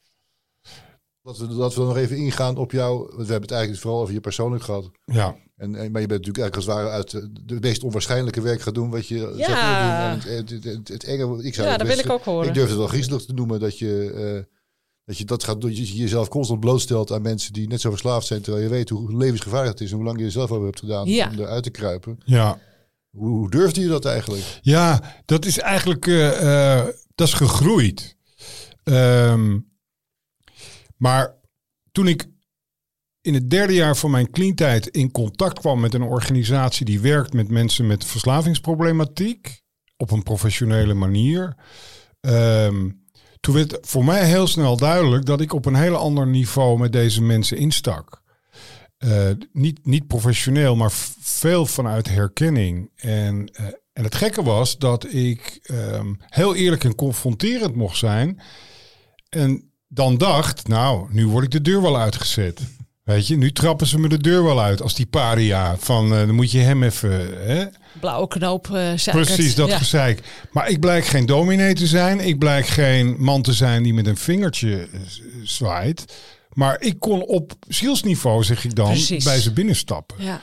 [1.22, 2.98] Dat we, dat we nog even ingaan op jou.
[2.98, 4.92] Want we hebben het eigenlijk vooral over je persoonlijk gehad.
[5.06, 7.84] Ja, En, en, maar je bent natuurlijk eigenlijk als het ware uit de, de meest
[7.84, 10.16] onwaarschijnlijk werk gaan doen wat je Ja.
[10.16, 10.32] doen.
[10.32, 12.48] En het, het, het, het enge, ik zou Ja, het dat wil ik ook horen.
[12.48, 14.55] Ik durf het wel griezelig te noemen dat je, eh,
[15.06, 15.70] dat je dat gaat doen.
[15.70, 18.42] Dat je jezelf constant blootstelt aan mensen die net zo verslaafd zijn.
[18.42, 20.80] Terwijl je weet hoe levensgevaarlijk het is en hoe lang je er zelf over hebt
[20.80, 21.30] gedaan Ja.
[21.30, 22.18] om eruit te kruipen.
[22.26, 22.60] ja.
[23.10, 24.60] Hoe, hoe durfde je dat eigenlijk?
[24.62, 28.16] Ja, dat is eigenlijk eh, eh, dat is gegroeid.
[28.84, 29.60] Ehm,
[30.98, 31.36] maar
[31.92, 32.28] toen ik
[33.22, 37.34] in het derde jaar van mijn cleantijd in contact kwam met een organisatie die werkt
[37.34, 39.62] met mensen met verslavingsproblematiek
[39.98, 41.56] op een professionele manier.
[42.20, 42.90] ehm,
[43.46, 46.92] toen werd voor mij heel snel duidelijk dat ik op een heel ander niveau met
[46.92, 48.22] deze mensen instak.
[48.98, 52.90] Eh, niet, niet professioneel, maar veel vanuit herkenning.
[52.96, 58.42] En, eh, en het gekke was dat ik ehm, heel eerlijk en confronterend mocht zijn.
[59.30, 62.62] En dan dacht, nou, nu word ik de deur wel uitgezet.
[63.06, 65.78] Weet je, nu trappen ze me de deur wel uit als die paria.
[65.78, 67.48] Van, eh, dan moet je hem even...
[67.48, 67.66] Hè?
[68.00, 69.12] Blauwe knoop, eh suikert.
[69.26, 69.78] Precies, dat Ja.
[69.78, 70.22] gezeik.
[70.52, 72.20] Maar ik blijk geen dominee te zijn.
[72.20, 75.00] Ik blijk geen man te zijn die met een vingertje eh,
[75.44, 76.06] zwaait.
[76.54, 79.24] Maar ik kon op zielsniveau, zeg ik dan, Precies.
[79.24, 80.24] bij ze binnenstappen.
[80.24, 80.42] Ja.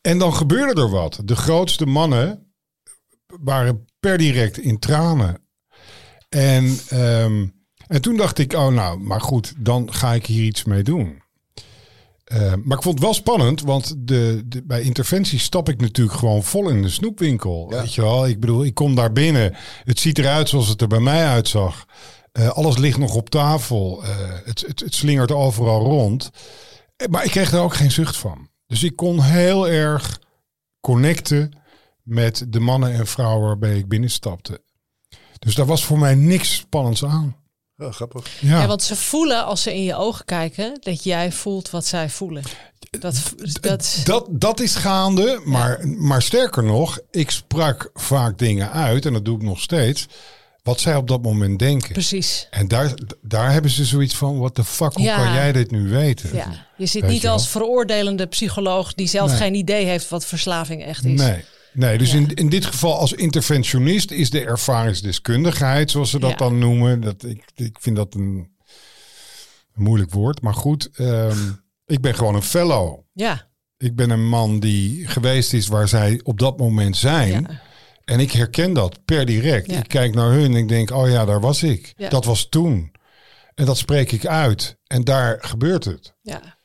[0.00, 1.20] En dan gebeurde er wat.
[1.24, 2.52] De grootste mannen
[3.42, 5.40] waren per direct in tranen.
[6.28, 7.46] En, ehm,
[7.86, 11.24] en toen dacht ik, oh nou, maar goed, dan ga ik hier iets mee doen.
[12.26, 16.18] Eh, maar ik vond het wel spannend, want de, de, bij interventie stap ik natuurlijk
[16.18, 17.66] gewoon vol in de snoepwinkel.
[17.70, 17.80] Ja.
[17.80, 19.54] Weet je wel, ik bedoel, ik kom daar binnen.
[19.84, 21.86] Het ziet eruit zoals het er bij mij uitzag.
[22.32, 24.04] Eh, alles ligt nog op tafel.
[24.04, 24.10] Eh,
[24.44, 26.30] het, het, het slingert overal rond.
[27.10, 28.48] Maar ik kreeg er ook geen zucht van.
[28.66, 30.20] Dus ik kon heel erg
[30.80, 31.58] connecten
[32.02, 34.62] met de mannen en vrouwen waarbij ik binnenstapte.
[35.38, 37.36] Dus daar was voor mij niks spannends aan.
[37.76, 38.40] Ja, grappig.
[38.40, 41.86] Ja, Ja, want ze voelen als ze in je ogen kijken dat jij voelt wat
[41.86, 42.42] zij voelen.
[43.00, 43.22] Dat,
[43.60, 49.12] dat, dat, dat is gaande, maar, maar sterker nog, ik sprak vaak dingen uit, en
[49.12, 50.06] dat doe ik nog steeds,
[50.62, 51.92] wat zij op dat moment denken.
[51.92, 52.46] precies.
[52.50, 55.16] En daar, daar hebben ze zoiets van, what the fuck, hoe Ja.
[55.16, 56.34] kan jij dit nu weten?
[56.34, 59.38] Ja, je zit Weet niet je als veroordelende psycholoog die zelf Nee.
[59.38, 61.20] geen idee heeft wat verslaving echt is.
[61.20, 61.44] Nee.
[61.76, 62.18] Nee, dus Ja.
[62.18, 66.36] in, in dit geval als interventionist is de ervaringsdeskundigheid, zoals ze dat Ja.
[66.36, 67.00] dan noemen.
[67.00, 68.22] Dat, ik, ik vind dat een,
[69.74, 70.40] een moeilijk woord.
[70.42, 71.38] Maar goed, ehm,
[71.86, 73.00] ik ben gewoon een fellow.
[73.12, 77.30] Ja, Ik ben een man die geweest is waar zij op dat moment zijn.
[77.50, 77.60] ja.
[78.04, 79.72] En ik herken dat per direct.
[79.72, 81.92] Ik kijk naar hun en ik denk, oh ja, daar was ik.
[81.96, 82.08] Ja.
[82.08, 82.92] Dat was toen.
[83.54, 84.76] En dat spreek ik uit.
[84.86, 86.14] En daar gebeurt het.
[86.22, 86.56] ja.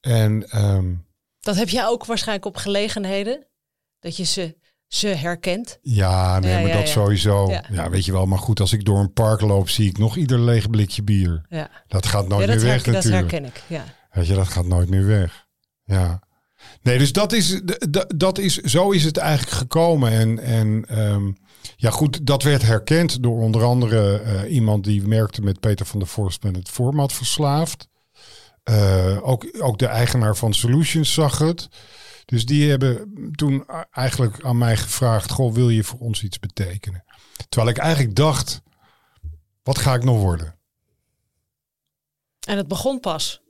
[0.00, 0.94] En ehm,
[1.40, 3.46] Dat heb jij ook waarschijnlijk op gelegenheden.
[4.02, 5.78] Dat je ze, ze herkent.
[5.82, 7.50] ja, nee, Ja, maar ja, dat sowieso.
[7.70, 7.90] Ja.
[7.90, 8.26] Weet je wel.
[8.26, 11.42] Maar goed, als ik door een park loop, zie ik nog ieder leeg blikje bier.
[11.48, 13.30] Ja, Dat gaat nooit dat, meer weg herken, dat natuurlijk.
[13.30, 13.62] herken ik.
[13.66, 13.84] Ja.
[14.10, 15.46] Weet je, dat gaat nooit meer weg.
[15.84, 16.22] Ja.
[16.82, 17.60] Nee, dus dat is,
[18.16, 20.10] dat is, zo is het eigenlijk gekomen.
[20.12, 21.32] En, en ehm,
[21.76, 25.98] ja, goed, dat werd herkend door onder andere eh, iemand die werkte met Peter van
[25.98, 27.88] der Vorst met het format verslaafd.
[28.62, 31.68] Eh, ook, ook de eigenaar van Solutions zag het.
[32.32, 37.04] Dus die hebben toen eigenlijk aan mij gevraagd: Goh, wil je voor ons iets betekenen?
[37.48, 38.62] Terwijl ik eigenlijk dacht:
[39.62, 40.54] wat ga ik nog worden?
[42.46, 43.30] En het begon pas.
[43.32, 43.40] Het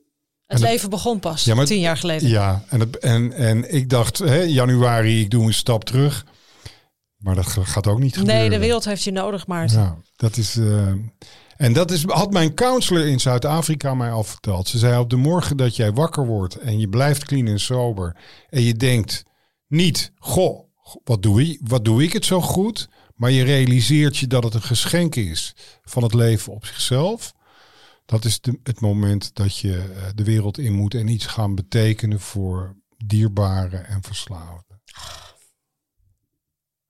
[0.47, 2.29] En het- leven begon pas, Ja, maar- tien jaar geleden.
[2.29, 6.25] Ja, en, het, en, en ik dacht, hè, januari, ik doe een stap terug.
[7.17, 8.41] Maar dat ga- gaat ook niet gebeuren.
[8.41, 9.79] nee, de wereld heeft je nodig, Maarten.
[9.81, 10.57] Ja, dat is.
[10.57, 10.93] eh,
[11.63, 14.69] en dat is, had mijn counselor in Zuid-Afrika mij al verteld.
[14.69, 18.17] Ze zei op de morgen dat jij wakker wordt en je blijft clean en sober.
[18.49, 19.23] En je denkt
[19.67, 20.69] niet, goh,
[21.05, 22.89] wat doe, ik, wat doe ik het zo goed?
[23.15, 27.33] Maar je realiseert je dat het een geschenk is van het leven op zichzelf.
[28.05, 32.21] Dat is het moment dat je eh, de wereld in moet en iets gaan betekenen
[32.21, 34.83] voor dierbaren en verslaafden.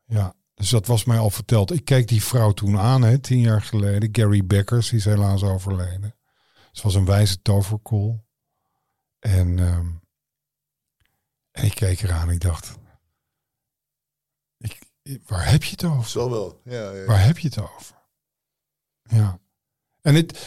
[0.07, 1.73] Ja, dus dat was mij al verteld.
[1.73, 4.09] Ik keek die vrouw toen aan, hè, tien jaar geleden.
[4.13, 6.15] Gary Beckers, die is helaas overleden.
[6.73, 8.25] Ze was een wijze toverkool.
[9.19, 9.87] En, ehm,
[11.51, 12.75] en ik keek eraan en ik dacht...
[14.59, 14.79] Ik,
[15.27, 16.11] waar heb je het over?
[16.11, 16.61] Zal wel.
[16.65, 17.05] Ja, ja.
[17.05, 17.97] Waar heb je het over?
[19.03, 19.39] Ja.
[20.01, 20.47] En het.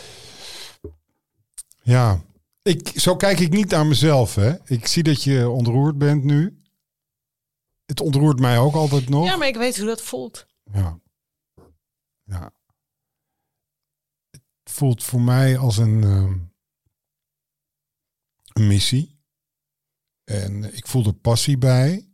[1.82, 2.22] Ja.
[2.62, 4.54] Ik, zo kijk ik niet naar mezelf, hè.
[4.66, 6.64] Ik zie dat je ontroerd bent nu.
[7.86, 9.26] Het ontroert mij ook altijd nog.
[9.26, 10.48] Ja, maar ik weet hoe dat voelt.
[10.64, 11.00] Ja.
[12.24, 12.54] Ja.
[14.32, 16.40] Het voelt voor mij als een, ehm,
[18.54, 19.20] een missie.
[20.24, 22.10] En ik voel er passie bij.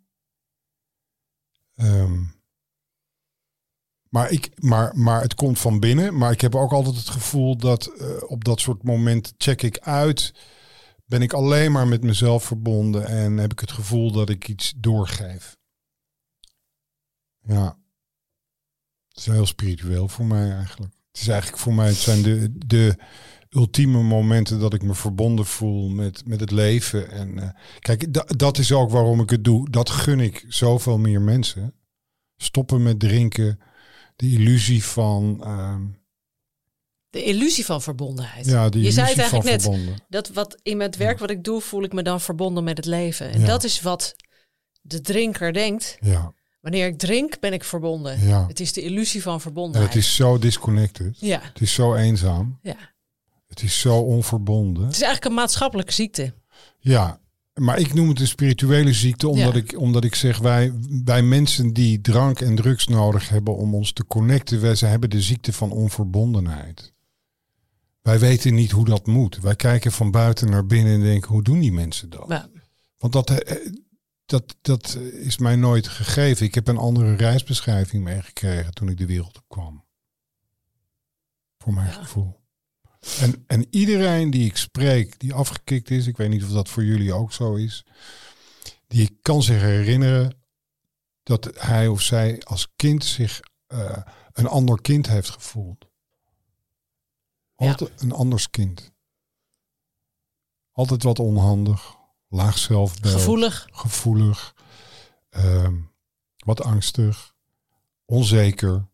[1.75, 2.23] Ehm,
[4.09, 6.17] maar, ik, maar, maar het komt van binnen.
[6.17, 9.79] Maar ik heb ook altijd het gevoel dat eh, op dat soort momenten check ik
[9.79, 10.33] uit.
[11.05, 14.73] Ben ik alleen maar met mezelf verbonden en heb ik het gevoel dat ik iets
[14.77, 15.59] doorgeef.
[17.43, 17.77] Ja.
[19.07, 20.93] Het is heel spiritueel voor mij eigenlijk.
[21.11, 22.95] Het is eigenlijk voor mij, het zijn de, de
[23.49, 27.09] ultieme momenten dat ik me verbonden voel met, met het leven.
[27.11, 27.49] En eh,
[27.79, 29.69] kijk, da- dat is ook waarom ik het doe.
[29.69, 31.73] Dat gun ik zoveel meer mensen.
[32.37, 33.59] Stoppen met drinken.
[34.15, 35.43] De illusie van.
[35.43, 35.85] ehm,
[37.09, 38.45] De illusie van verbondenheid.
[38.45, 39.61] ja, de je illusie zei het eigenlijk net.
[39.61, 39.95] verbonden.
[40.09, 42.85] Dat wat in het werk wat ik doe, voel ik me dan verbonden met het
[42.85, 43.31] leven.
[43.31, 43.45] En Ja.
[43.45, 44.15] dat is wat
[44.81, 45.97] de drinker denkt.
[45.99, 48.19] Ja, Wanneer ik drink, ben ik verbonden.
[48.27, 48.47] ja.
[48.47, 49.93] Het is de illusie van En verbondenheid.
[49.93, 51.17] het is zo disconnected.
[51.19, 52.59] Ja, Het is zo eenzaam.
[52.61, 52.75] ja.
[53.47, 54.83] Het is zo onverbonden.
[54.83, 56.33] Het is eigenlijk een maatschappelijke ziekte.
[56.79, 57.19] Ja,
[57.53, 59.59] maar ik noem het een spirituele ziekte, omdat, Ja.
[59.59, 60.73] ik, omdat ik zeg, wij,
[61.05, 65.09] wij mensen die drank en drugs nodig hebben om ons te connecten, wij, ze hebben
[65.09, 66.93] de ziekte van onverbondenheid.
[68.01, 69.37] Wij weten niet hoe dat moet.
[69.39, 72.25] Wij kijken van buiten naar binnen en denken, hoe doen die mensen dat?
[72.27, 72.49] Ja.
[72.97, 73.55] Want dat, eh,
[74.31, 76.45] dat, dat is mij nooit gegeven.
[76.45, 79.85] Ik heb een andere reisbeschrijving meegekregen toen ik de wereld op kwam.
[81.57, 82.39] Voor mijn gevoel.
[83.19, 86.83] En, en iedereen die ik spreek, die afgekikt is, ik weet niet of dat voor
[86.83, 87.85] jullie ook zo is,
[88.87, 90.37] die kan zich herinneren
[91.23, 93.97] dat hij of zij als kind zich eh,
[94.33, 95.85] een ander kind heeft gevoeld.
[97.55, 97.67] Ja.
[97.67, 98.91] Altijd een anders kind.
[100.71, 101.95] Altijd wat onhandig,
[102.31, 103.67] laag zelfbeeld Gevoelig.
[103.71, 104.53] gevoelig,
[105.29, 105.75] ehm,
[106.37, 107.33] wat angstig,
[108.05, 108.87] onzeker.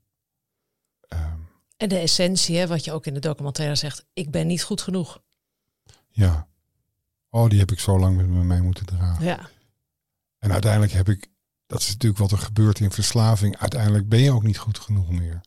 [1.08, 1.40] Ehm,
[1.78, 4.06] En de essentie, hè, wat je ook in de documentaire zegt.
[4.14, 5.22] Ik ben niet goed genoeg.
[6.10, 6.48] ja.
[7.30, 9.26] Oh, die heb ik zo lang met me mee moeten dragen.
[9.26, 9.50] Ja,
[10.40, 11.28] En uiteindelijk heb ik,
[11.66, 13.58] dat is natuurlijk wat er gebeurt in verslaving.
[13.58, 15.42] Uiteindelijk ben je ook niet goed genoeg meer.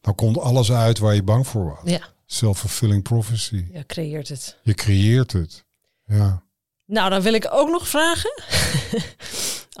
[0.00, 1.78] Dan komt alles uit waar je bang voor was.
[1.90, 2.08] ja.
[2.26, 3.66] Self-fulfilling prophecy.
[3.72, 4.58] ja creëert het.
[4.62, 5.64] Je creëert het.
[6.04, 6.42] Ja.
[6.88, 8.42] Nou, dan wil ik ook nog vragen.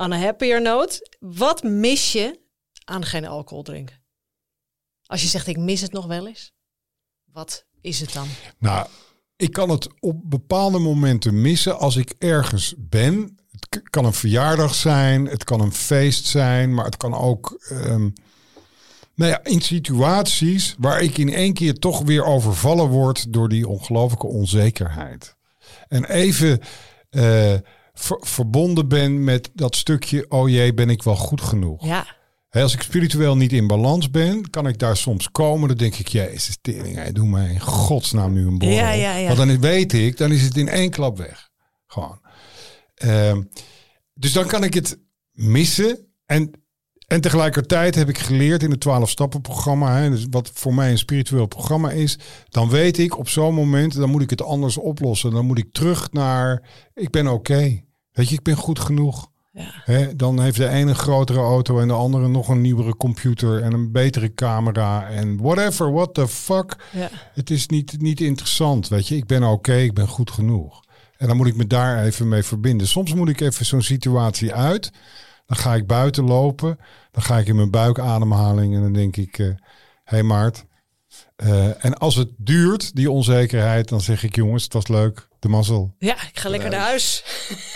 [0.02, 1.16] On a happier note.
[1.20, 2.40] Wat mis je
[2.84, 3.96] aan geen alcohol drinken?
[5.06, 6.52] Als je zegt, ik mis het nog wel eens.
[7.24, 8.28] Wat is het dan?
[8.58, 8.86] Nou,
[9.36, 13.38] ik kan het op bepaalde momenten missen als ik ergens ben.
[13.50, 17.56] Het kan een verjaardag zijn, het kan een feest zijn, maar het kan ook.
[17.68, 18.08] ehm,
[19.14, 23.68] nou ja, in situaties waar ik in één keer toch weer overvallen word door die
[23.68, 25.36] ongelooflijke onzekerheid.
[25.88, 26.60] En even
[27.10, 27.54] eh,
[27.92, 31.86] ver- verbonden ben met dat stukje, oh jee, ben ik wel goed genoeg?
[31.86, 32.06] Ja,
[32.50, 35.68] als ik spiritueel niet in balans ben, kan ik daar soms komen.
[35.68, 38.76] Dan denk ik, jezus, tering, hè, doe mij in godsnaam nu een borrel.
[38.76, 39.26] Ja, ja, ja.
[39.26, 41.48] Want dan weet ik, dan is het in één klap weg.
[41.86, 42.20] Gewoon.
[42.94, 43.42] Ehm,
[44.14, 44.98] dus dan kan ik het
[45.32, 46.06] missen.
[46.26, 46.50] En,
[47.08, 50.90] en tegelijkertijd heb ik geleerd in het 12 stappen programma, hè, dus wat voor mij
[50.90, 52.18] een spiritueel programma is,
[52.48, 55.30] dan weet ik op zo'n moment, dan moet ik het anders oplossen.
[55.30, 56.62] Dan moet ik terug naar,
[56.94, 57.80] ik ben oké.
[58.12, 59.30] Weet je, ik ben goed genoeg.
[59.86, 60.12] ja.
[60.16, 63.72] Dan heeft de ene een grotere auto en de andere nog een nieuwere computer en
[63.72, 66.76] een betere camera en whatever, what the fuck.
[66.92, 67.10] ja.
[67.32, 69.16] Het is niet, niet interessant, weet je.
[69.16, 70.80] Ik ben oké, ik ben goed genoeg.
[71.16, 72.86] En dan moet ik me daar even mee verbinden.
[72.86, 74.90] Soms moet ik even zo'n situatie uit.
[75.48, 76.78] Dan ga ik buiten lopen.
[77.10, 79.36] Dan ga ik in mijn buikademhaling en dan denk ik...
[79.36, 79.54] Hé
[80.04, 80.64] hey Maart,
[81.36, 85.48] Eh, en als het duurt, die onzekerheid, dan zeg ik jongens, het was leuk, de
[85.48, 85.94] mazzel.
[85.98, 87.24] Ja, ik ga lekker naar huis.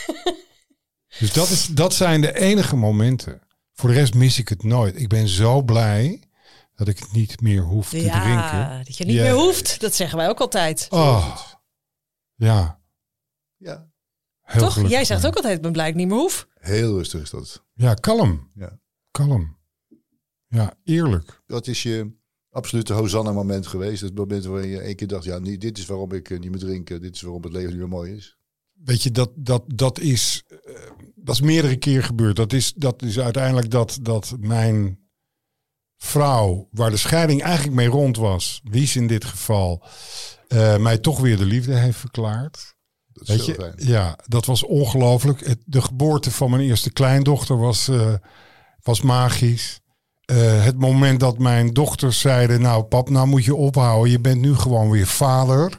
[1.18, 3.40] Dus dat, is, dat zijn de enige momenten.
[3.74, 5.00] Voor de rest mis ik het nooit.
[5.00, 6.22] Ik ben zo blij
[6.74, 8.84] dat ik het niet meer hoef te ja, drinken.
[8.84, 9.22] dat je niet Ja.
[9.22, 9.80] meer hoeft.
[9.80, 10.86] Dat zeggen wij ook altijd.
[10.90, 11.36] Oh,
[12.34, 12.80] ja,
[13.56, 13.86] Ja,
[14.42, 14.72] heel Toch?
[14.72, 16.46] gelukkig Jij zegt ook altijd, ik ben blij dat ik niet meer hoef.
[16.62, 17.64] Heel rustig is dat.
[17.74, 18.50] Ja, kalm.
[18.54, 18.78] Ja.
[19.10, 19.56] Kalm.
[20.46, 21.42] Ja, eerlijk.
[21.46, 22.12] Wat is je
[22.50, 24.00] absolute Hosanna-moment geweest?
[24.02, 26.58] Het moment waarin je één keer dacht, ja, dit is waarom ik eh, niet meer
[26.60, 26.90] drink.
[26.90, 28.36] eh, Dit is waarom het leven niet meer mooi is.
[28.72, 32.36] Weet je, dat, dat, dat, is, eh, dat is meerdere keer gebeurd.
[32.36, 35.00] Dat is, dat is uiteindelijk dat, dat mijn
[35.96, 39.84] vrouw, waar de scheiding eigenlijk mee rond was, Wies in dit geval,
[40.78, 42.71] mij toch weer de liefde heeft verklaard.
[43.12, 43.72] Dat Weet je, fijn.
[43.76, 45.54] ja, dat was ongelooflijk.
[45.64, 48.12] De geboorte van mijn eerste kleindochter was, eh,
[48.82, 49.80] was magisch.
[50.24, 54.10] Eh, het moment dat mijn dochters zeiden, nou pap, nou moet je ophouden.
[54.10, 55.78] Je bent nu gewoon weer vader.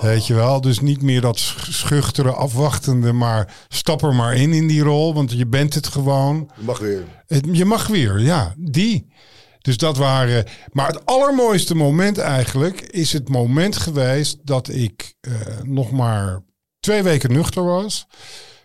[0.00, 4.52] Weet je wel, dus niet meer dat sch- schuchtere, afwachtende, maar stap er maar in
[4.52, 6.50] in die rol, want je bent het gewoon.
[6.56, 7.04] Je mag weer.
[7.26, 9.12] Het- je mag weer, ja, die.
[9.60, 10.44] Dus dat waren.
[10.72, 16.42] Maar het allermooiste moment eigenlijk is het moment geweest dat ik eh, nog maar
[16.80, 18.06] twee weken nuchter was.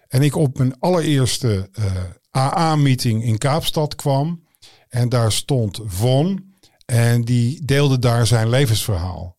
[0.07, 1.85] En ik op mijn allereerste eh,
[2.31, 4.43] AA-meeting in Kaapstad kwam.
[4.89, 6.53] En daar stond Von.
[6.85, 9.35] En die deelde daar zijn levensverhaal.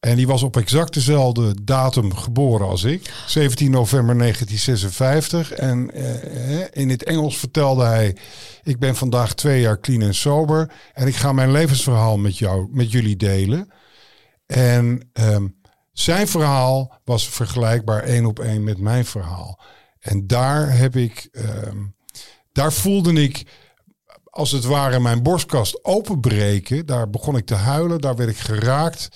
[0.00, 3.12] En die was op exact dezelfde datum geboren als ik.
[3.26, 5.52] 17 november 1956.
[5.52, 8.16] En eh, in het Engels vertelde hij...
[8.62, 10.72] Ik ben vandaag twee jaar clean en sober.
[10.92, 13.72] En ik ga mijn levensverhaal met, jou, met jullie delen.
[14.46, 15.46] En ehm,
[16.00, 19.60] zijn verhaal was vergelijkbaar één op één met mijn verhaal.
[20.00, 21.28] En daar heb ik...
[21.32, 21.84] ehm,
[22.52, 23.46] daar voelde ik
[24.24, 26.86] als het ware mijn borstkast openbreken.
[26.86, 29.08] Daar begon ik te huilen, daar werd ik geraakt.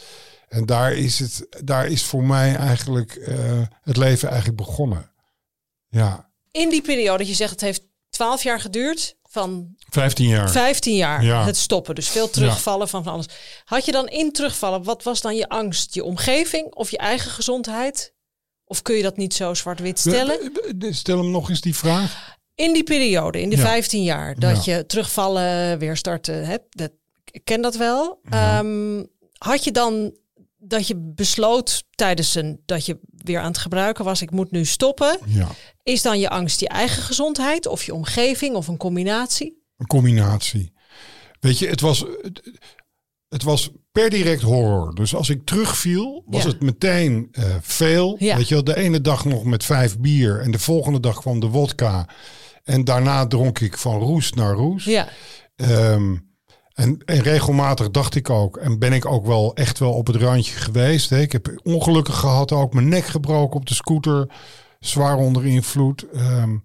[0.48, 5.10] En daar is, het, daar is voor mij eigenlijk eh, het leven eigenlijk begonnen.
[5.88, 10.50] Ja, In die periode, je zegt het heeft 12 jaar geduurd, van 15 jaar.
[10.50, 11.44] 15 jaar Ja.
[11.44, 11.94] het stoppen.
[11.94, 13.26] Dus veel terugvallen van van alles.
[13.64, 15.94] Had je dan in terugvallen, wat was dan je angst?
[15.94, 18.14] Je omgeving of je eigen gezondheid?
[18.64, 20.52] Of kun je dat niet zo zwart-wit stellen?
[20.90, 22.36] Stel hem nog eens die vraag.
[22.54, 23.62] In die periode, in de Ja.
[23.62, 26.90] 15 jaar, dat je terugvallen, weer starten hebt, dat,
[27.30, 28.20] ik ken dat wel.
[28.30, 29.02] Ehm,
[29.38, 30.16] had je dan
[30.64, 34.64] dat je besloot tijdens een dat je weer aan het gebruiken was, ik moet nu
[34.64, 35.18] stoppen.
[35.26, 35.48] Ja,
[35.82, 39.60] Is dan je angst je eigen gezondheid of je omgeving of een combinatie?
[39.76, 40.72] een combinatie.
[41.40, 42.04] Weet je, het was,
[43.28, 44.94] het, was per direct horror.
[44.94, 46.48] Dus als ik terugviel, was Ja.
[46.48, 48.16] het meteen eh, veel.
[48.18, 48.36] Ja.
[48.36, 51.40] Weet je wel, de ene dag nog met vijf bier en de volgende dag kwam
[51.40, 52.08] de wodka.
[52.64, 54.84] En daarna dronk ik van roes naar roes.
[54.84, 55.08] Ja,
[55.56, 56.16] Ehm,
[56.74, 60.16] en, en regelmatig dacht ik ook, en ben ik ook wel echt wel op het
[60.16, 61.10] randje geweest.
[61.10, 61.20] Hè.
[61.20, 64.28] Ik heb ongelukken gehad, ook mijn nek gebroken op de scooter,
[64.80, 66.06] zwaar onder invloed.
[66.12, 66.56] Ehm,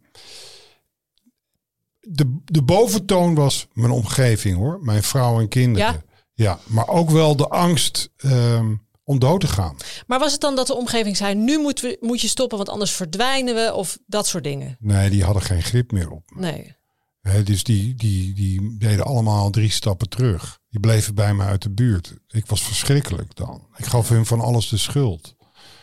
[2.00, 5.94] de, de boventoon was mijn omgeving hoor, mijn vrouw en kinderen.
[5.94, 6.06] Ja.
[6.34, 9.76] Ja, maar ook wel de angst ehm, om dood te gaan.
[10.08, 12.70] maar was het dan dat de omgeving zei, nu moet, we, moet je stoppen, want
[12.70, 14.78] anders verdwijnen we of dat soort dingen?
[14.80, 16.42] Nee, die hadden geen grip meer op me.
[16.42, 16.77] Nee.
[17.44, 20.60] Dus die, die, die deden allemaal drie stappen terug.
[20.70, 22.14] Die bleven bij me uit de buurt.
[22.28, 23.68] Ik was verschrikkelijk dan.
[23.76, 25.36] Ik gaf hun van alles de schuld.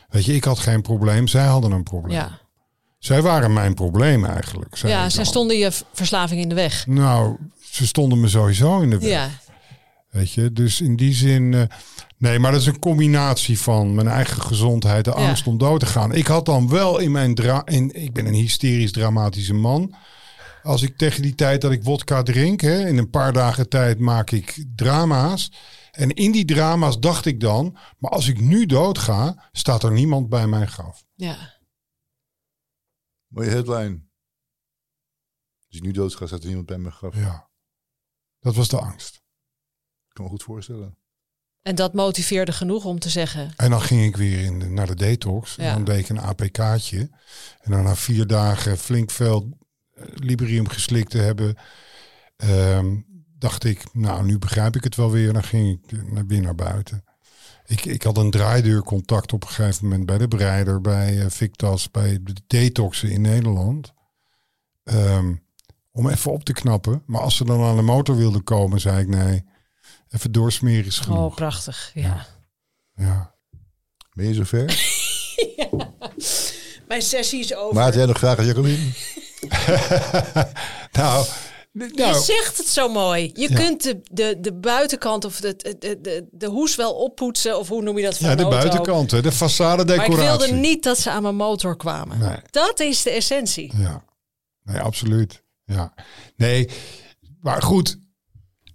[0.08, 2.14] Weet je, ik had geen probleem, zij hadden een probleem.
[2.16, 2.40] Ja,
[2.98, 4.76] Zij waren mijn probleem eigenlijk.
[4.76, 6.86] ja zij stonden je verslaving in de weg.
[6.86, 7.36] Nou,
[7.70, 9.08] ze stonden me sowieso in de weg.
[9.08, 9.28] Ja,
[10.10, 11.54] Weet je, dus in die zin.
[11.54, 11.62] eh,
[12.18, 15.26] nee, maar dat is een combinatie van mijn eigen gezondheid, de Ja.
[15.28, 16.12] angst om dood te gaan.
[16.14, 17.62] Ik had dan wel in mijn dra.
[17.66, 19.94] In, ik ben een hysterisch dramatische man.
[20.64, 23.98] Als ik tegen die tijd dat ik wodka drink, hè, in een paar dagen tijd
[23.98, 25.52] maak ik drama's.
[25.90, 30.28] En in die drama's dacht ik dan, maar als ik nu doodga, staat er niemand
[30.28, 31.04] bij mijn graf.
[31.14, 31.52] ja.
[33.26, 34.02] Mooie headline.
[35.66, 37.14] Als ik nu dood ga, staat er niemand bij me graf.
[37.16, 37.50] Ja,
[38.38, 39.14] dat was de angst.
[40.08, 40.98] Ik kan me goed voorstellen.
[41.62, 44.86] En dat motiveerde genoeg om te zeggen, En dan ging ik weer in de, naar
[44.86, 45.58] de detox.
[45.58, 47.10] En dan deed ik een APK'tje.
[47.60, 49.58] En dan na vier dagen flink veel
[49.94, 51.56] eh, Librium geslikt te hebben,
[52.36, 52.96] ehm,
[53.38, 55.28] dacht ik, nou, nu begrijp ik het wel weer.
[55.28, 57.04] En dan ging ik weer naar buiten.
[57.66, 61.90] Ik, ik had een draaideurcontact op een gegeven moment bij de Breider, bij eh, Victas,
[61.90, 63.92] bij de detoxen in Nederland.
[64.84, 65.34] Ehm,
[65.92, 67.02] om even op te knappen.
[67.06, 69.44] Maar als ze dan aan de motor wilden komen, zei ik nee.
[70.08, 71.18] Even doorsmeren is genoeg.
[71.18, 72.26] oh prachtig, ja.
[72.94, 73.34] Ja.
[74.12, 74.64] Ben je zover?
[76.88, 77.74] Mijn sessie is over.
[77.74, 78.90] Maar had jij nog vragen, Jacqueline?
[80.92, 81.26] Nou,
[81.72, 83.30] Je Nou, zegt het zo mooi.
[83.34, 83.56] Je Ja.
[83.56, 87.58] kunt de, de, de buitenkant of de, de, de, de hoes wel oppoetsen.
[87.58, 88.56] Of hoe noem je dat van ja, de auto.
[88.58, 90.24] buitenkant, de façade Maar ik decoratie.
[90.24, 92.18] wilde niet dat ze aan mijn motor kwamen.
[92.18, 92.36] Nee.
[92.50, 93.72] Dat is de essentie.
[93.76, 94.04] Ja,
[94.62, 95.42] nee, absoluut.
[95.64, 95.94] Ja,
[96.36, 96.68] nee,
[97.40, 97.98] maar goed,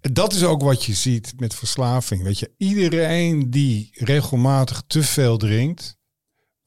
[0.01, 2.23] dat is ook wat je ziet met verslaving.
[2.23, 5.97] Weet je, iedereen die regelmatig te veel drinkt,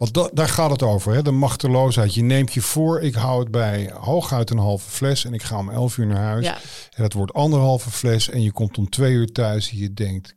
[0.02, 1.22] want da- daar gaat het over, hè?
[1.22, 2.14] de machteloosheid.
[2.14, 5.58] Je neemt je voor, ik hou het bij hooguit een halve fles en ik ga
[5.58, 6.44] om 11 uur naar huis.
[6.44, 6.54] Ja.
[6.90, 10.36] En dat wordt anderhalve fles en je komt om twee uur thuis en je denkt,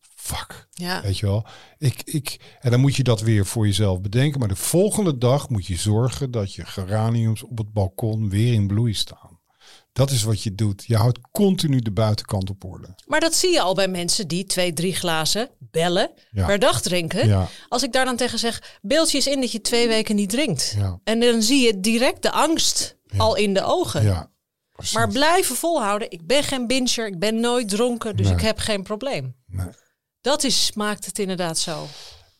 [0.00, 0.68] fuck.
[0.70, 1.02] Ja.
[1.02, 1.46] Weet je wel?
[1.78, 4.38] Ik, ik, en dan moet je dat weer voor jezelf bedenken.
[4.38, 8.66] Maar de volgende dag moet je zorgen dat je geraniums op het balkon weer in
[8.66, 9.31] bloei staan.
[9.92, 10.84] Dat is wat je doet.
[10.86, 12.94] Je houdt continu de buitenkant op orde.
[13.06, 16.46] Maar dat zie je al bij mensen die twee, drie glazen bellen Ja.
[16.46, 17.28] per dag drinken.
[17.28, 17.48] Ja.
[17.68, 20.30] Als ik daar dan tegen zeg, beeld je eens in dat je twee weken niet
[20.30, 20.74] drinkt.
[20.76, 21.00] Ja.
[21.04, 24.30] En dan zie je direct de angst al in de ogen.
[24.92, 26.10] Maar blijven volhouden.
[26.10, 28.34] Ik ben geen binger, ik ben nooit dronken, dus Nee.
[28.34, 29.34] ik heb geen probleem.
[29.46, 29.66] Nee.
[30.20, 31.86] Dat is, maakt het inderdaad zo.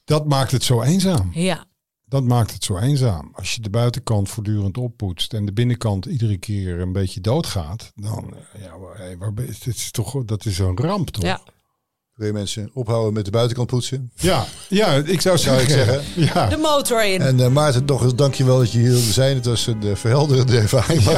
[0.04, 1.30] Dat maakt het zo eenzaam.
[1.34, 1.64] Ja.
[2.12, 3.30] Dat maakt het zo eenzaam.
[3.32, 8.34] Als je de buitenkant voortdurend oppoetst en de binnenkant iedere keer een beetje doodgaat, dan
[8.52, 11.24] eh, ja, waar- waar dit is toch, dat is een ramp, toch?
[11.24, 11.40] ja.
[12.14, 14.12] Wil je mensen ophouden met de buitenkant poetsen?
[14.14, 16.00] ja, ja, ik zou Zou ik zeggen.
[16.34, 16.46] Ja.
[16.46, 17.20] De motor in.
[17.20, 19.36] En eh, Maarten, nog eens dankjewel dat je hier wilde zijn.
[19.36, 21.02] Het was een eh, verhelderende ervaring.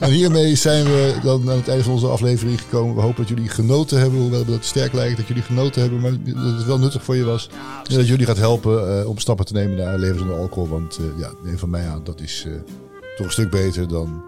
[0.00, 2.94] en hiermee zijn we dan aan het einde van onze aflevering gekomen.
[2.94, 6.10] We hopen dat jullie genoten hebben, hoewel dat sterk lijkt dat jullie genoten hebben, maar
[6.10, 7.48] dat het wel nuttig voor je was.
[7.88, 10.68] En dat jullie gaat helpen eh, om stappen te nemen naar een leven zonder alcohol.
[10.68, 12.52] Want eh, ja, neem van mij aan, dat is eh,
[13.16, 14.24] toch een stuk beter dan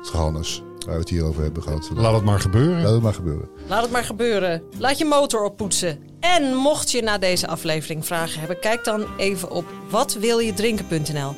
[0.00, 1.90] het gehannes waar we het hier over hebben gehad.
[1.94, 2.82] Laat het maar gebeuren.
[2.82, 3.48] Laat het maar gebeuren.
[3.66, 4.62] Laat het maar gebeuren.
[4.78, 5.98] Laat je motor oppoetsen.
[6.20, 11.34] En mocht je na deze aflevering vragen hebben, kijk dan even op watwiljedrinken.nl.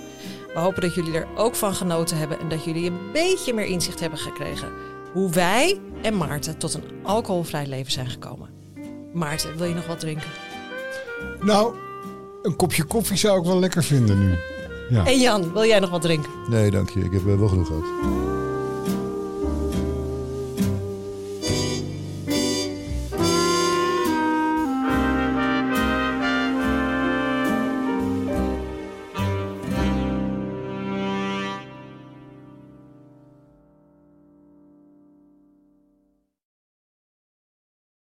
[0.54, 3.64] We hopen dat jullie er ook van genoten hebben en dat jullie een beetje meer
[3.64, 4.68] inzicht hebben gekregen
[5.12, 8.48] hoe wij en Maarten tot een alcoholvrij leven zijn gekomen.
[9.12, 10.30] Maarten, wil je nog wat drinken?
[11.40, 11.74] Nou,
[12.42, 14.34] een kopje koffie zou ik wel lekker vinden nu.
[14.90, 15.06] Ja.
[15.06, 16.30] En Jan, wil jij nog wat drinken?
[16.48, 17.00] Nee, dank je.
[17.00, 18.39] Ik heb eh, wel genoeg gehad.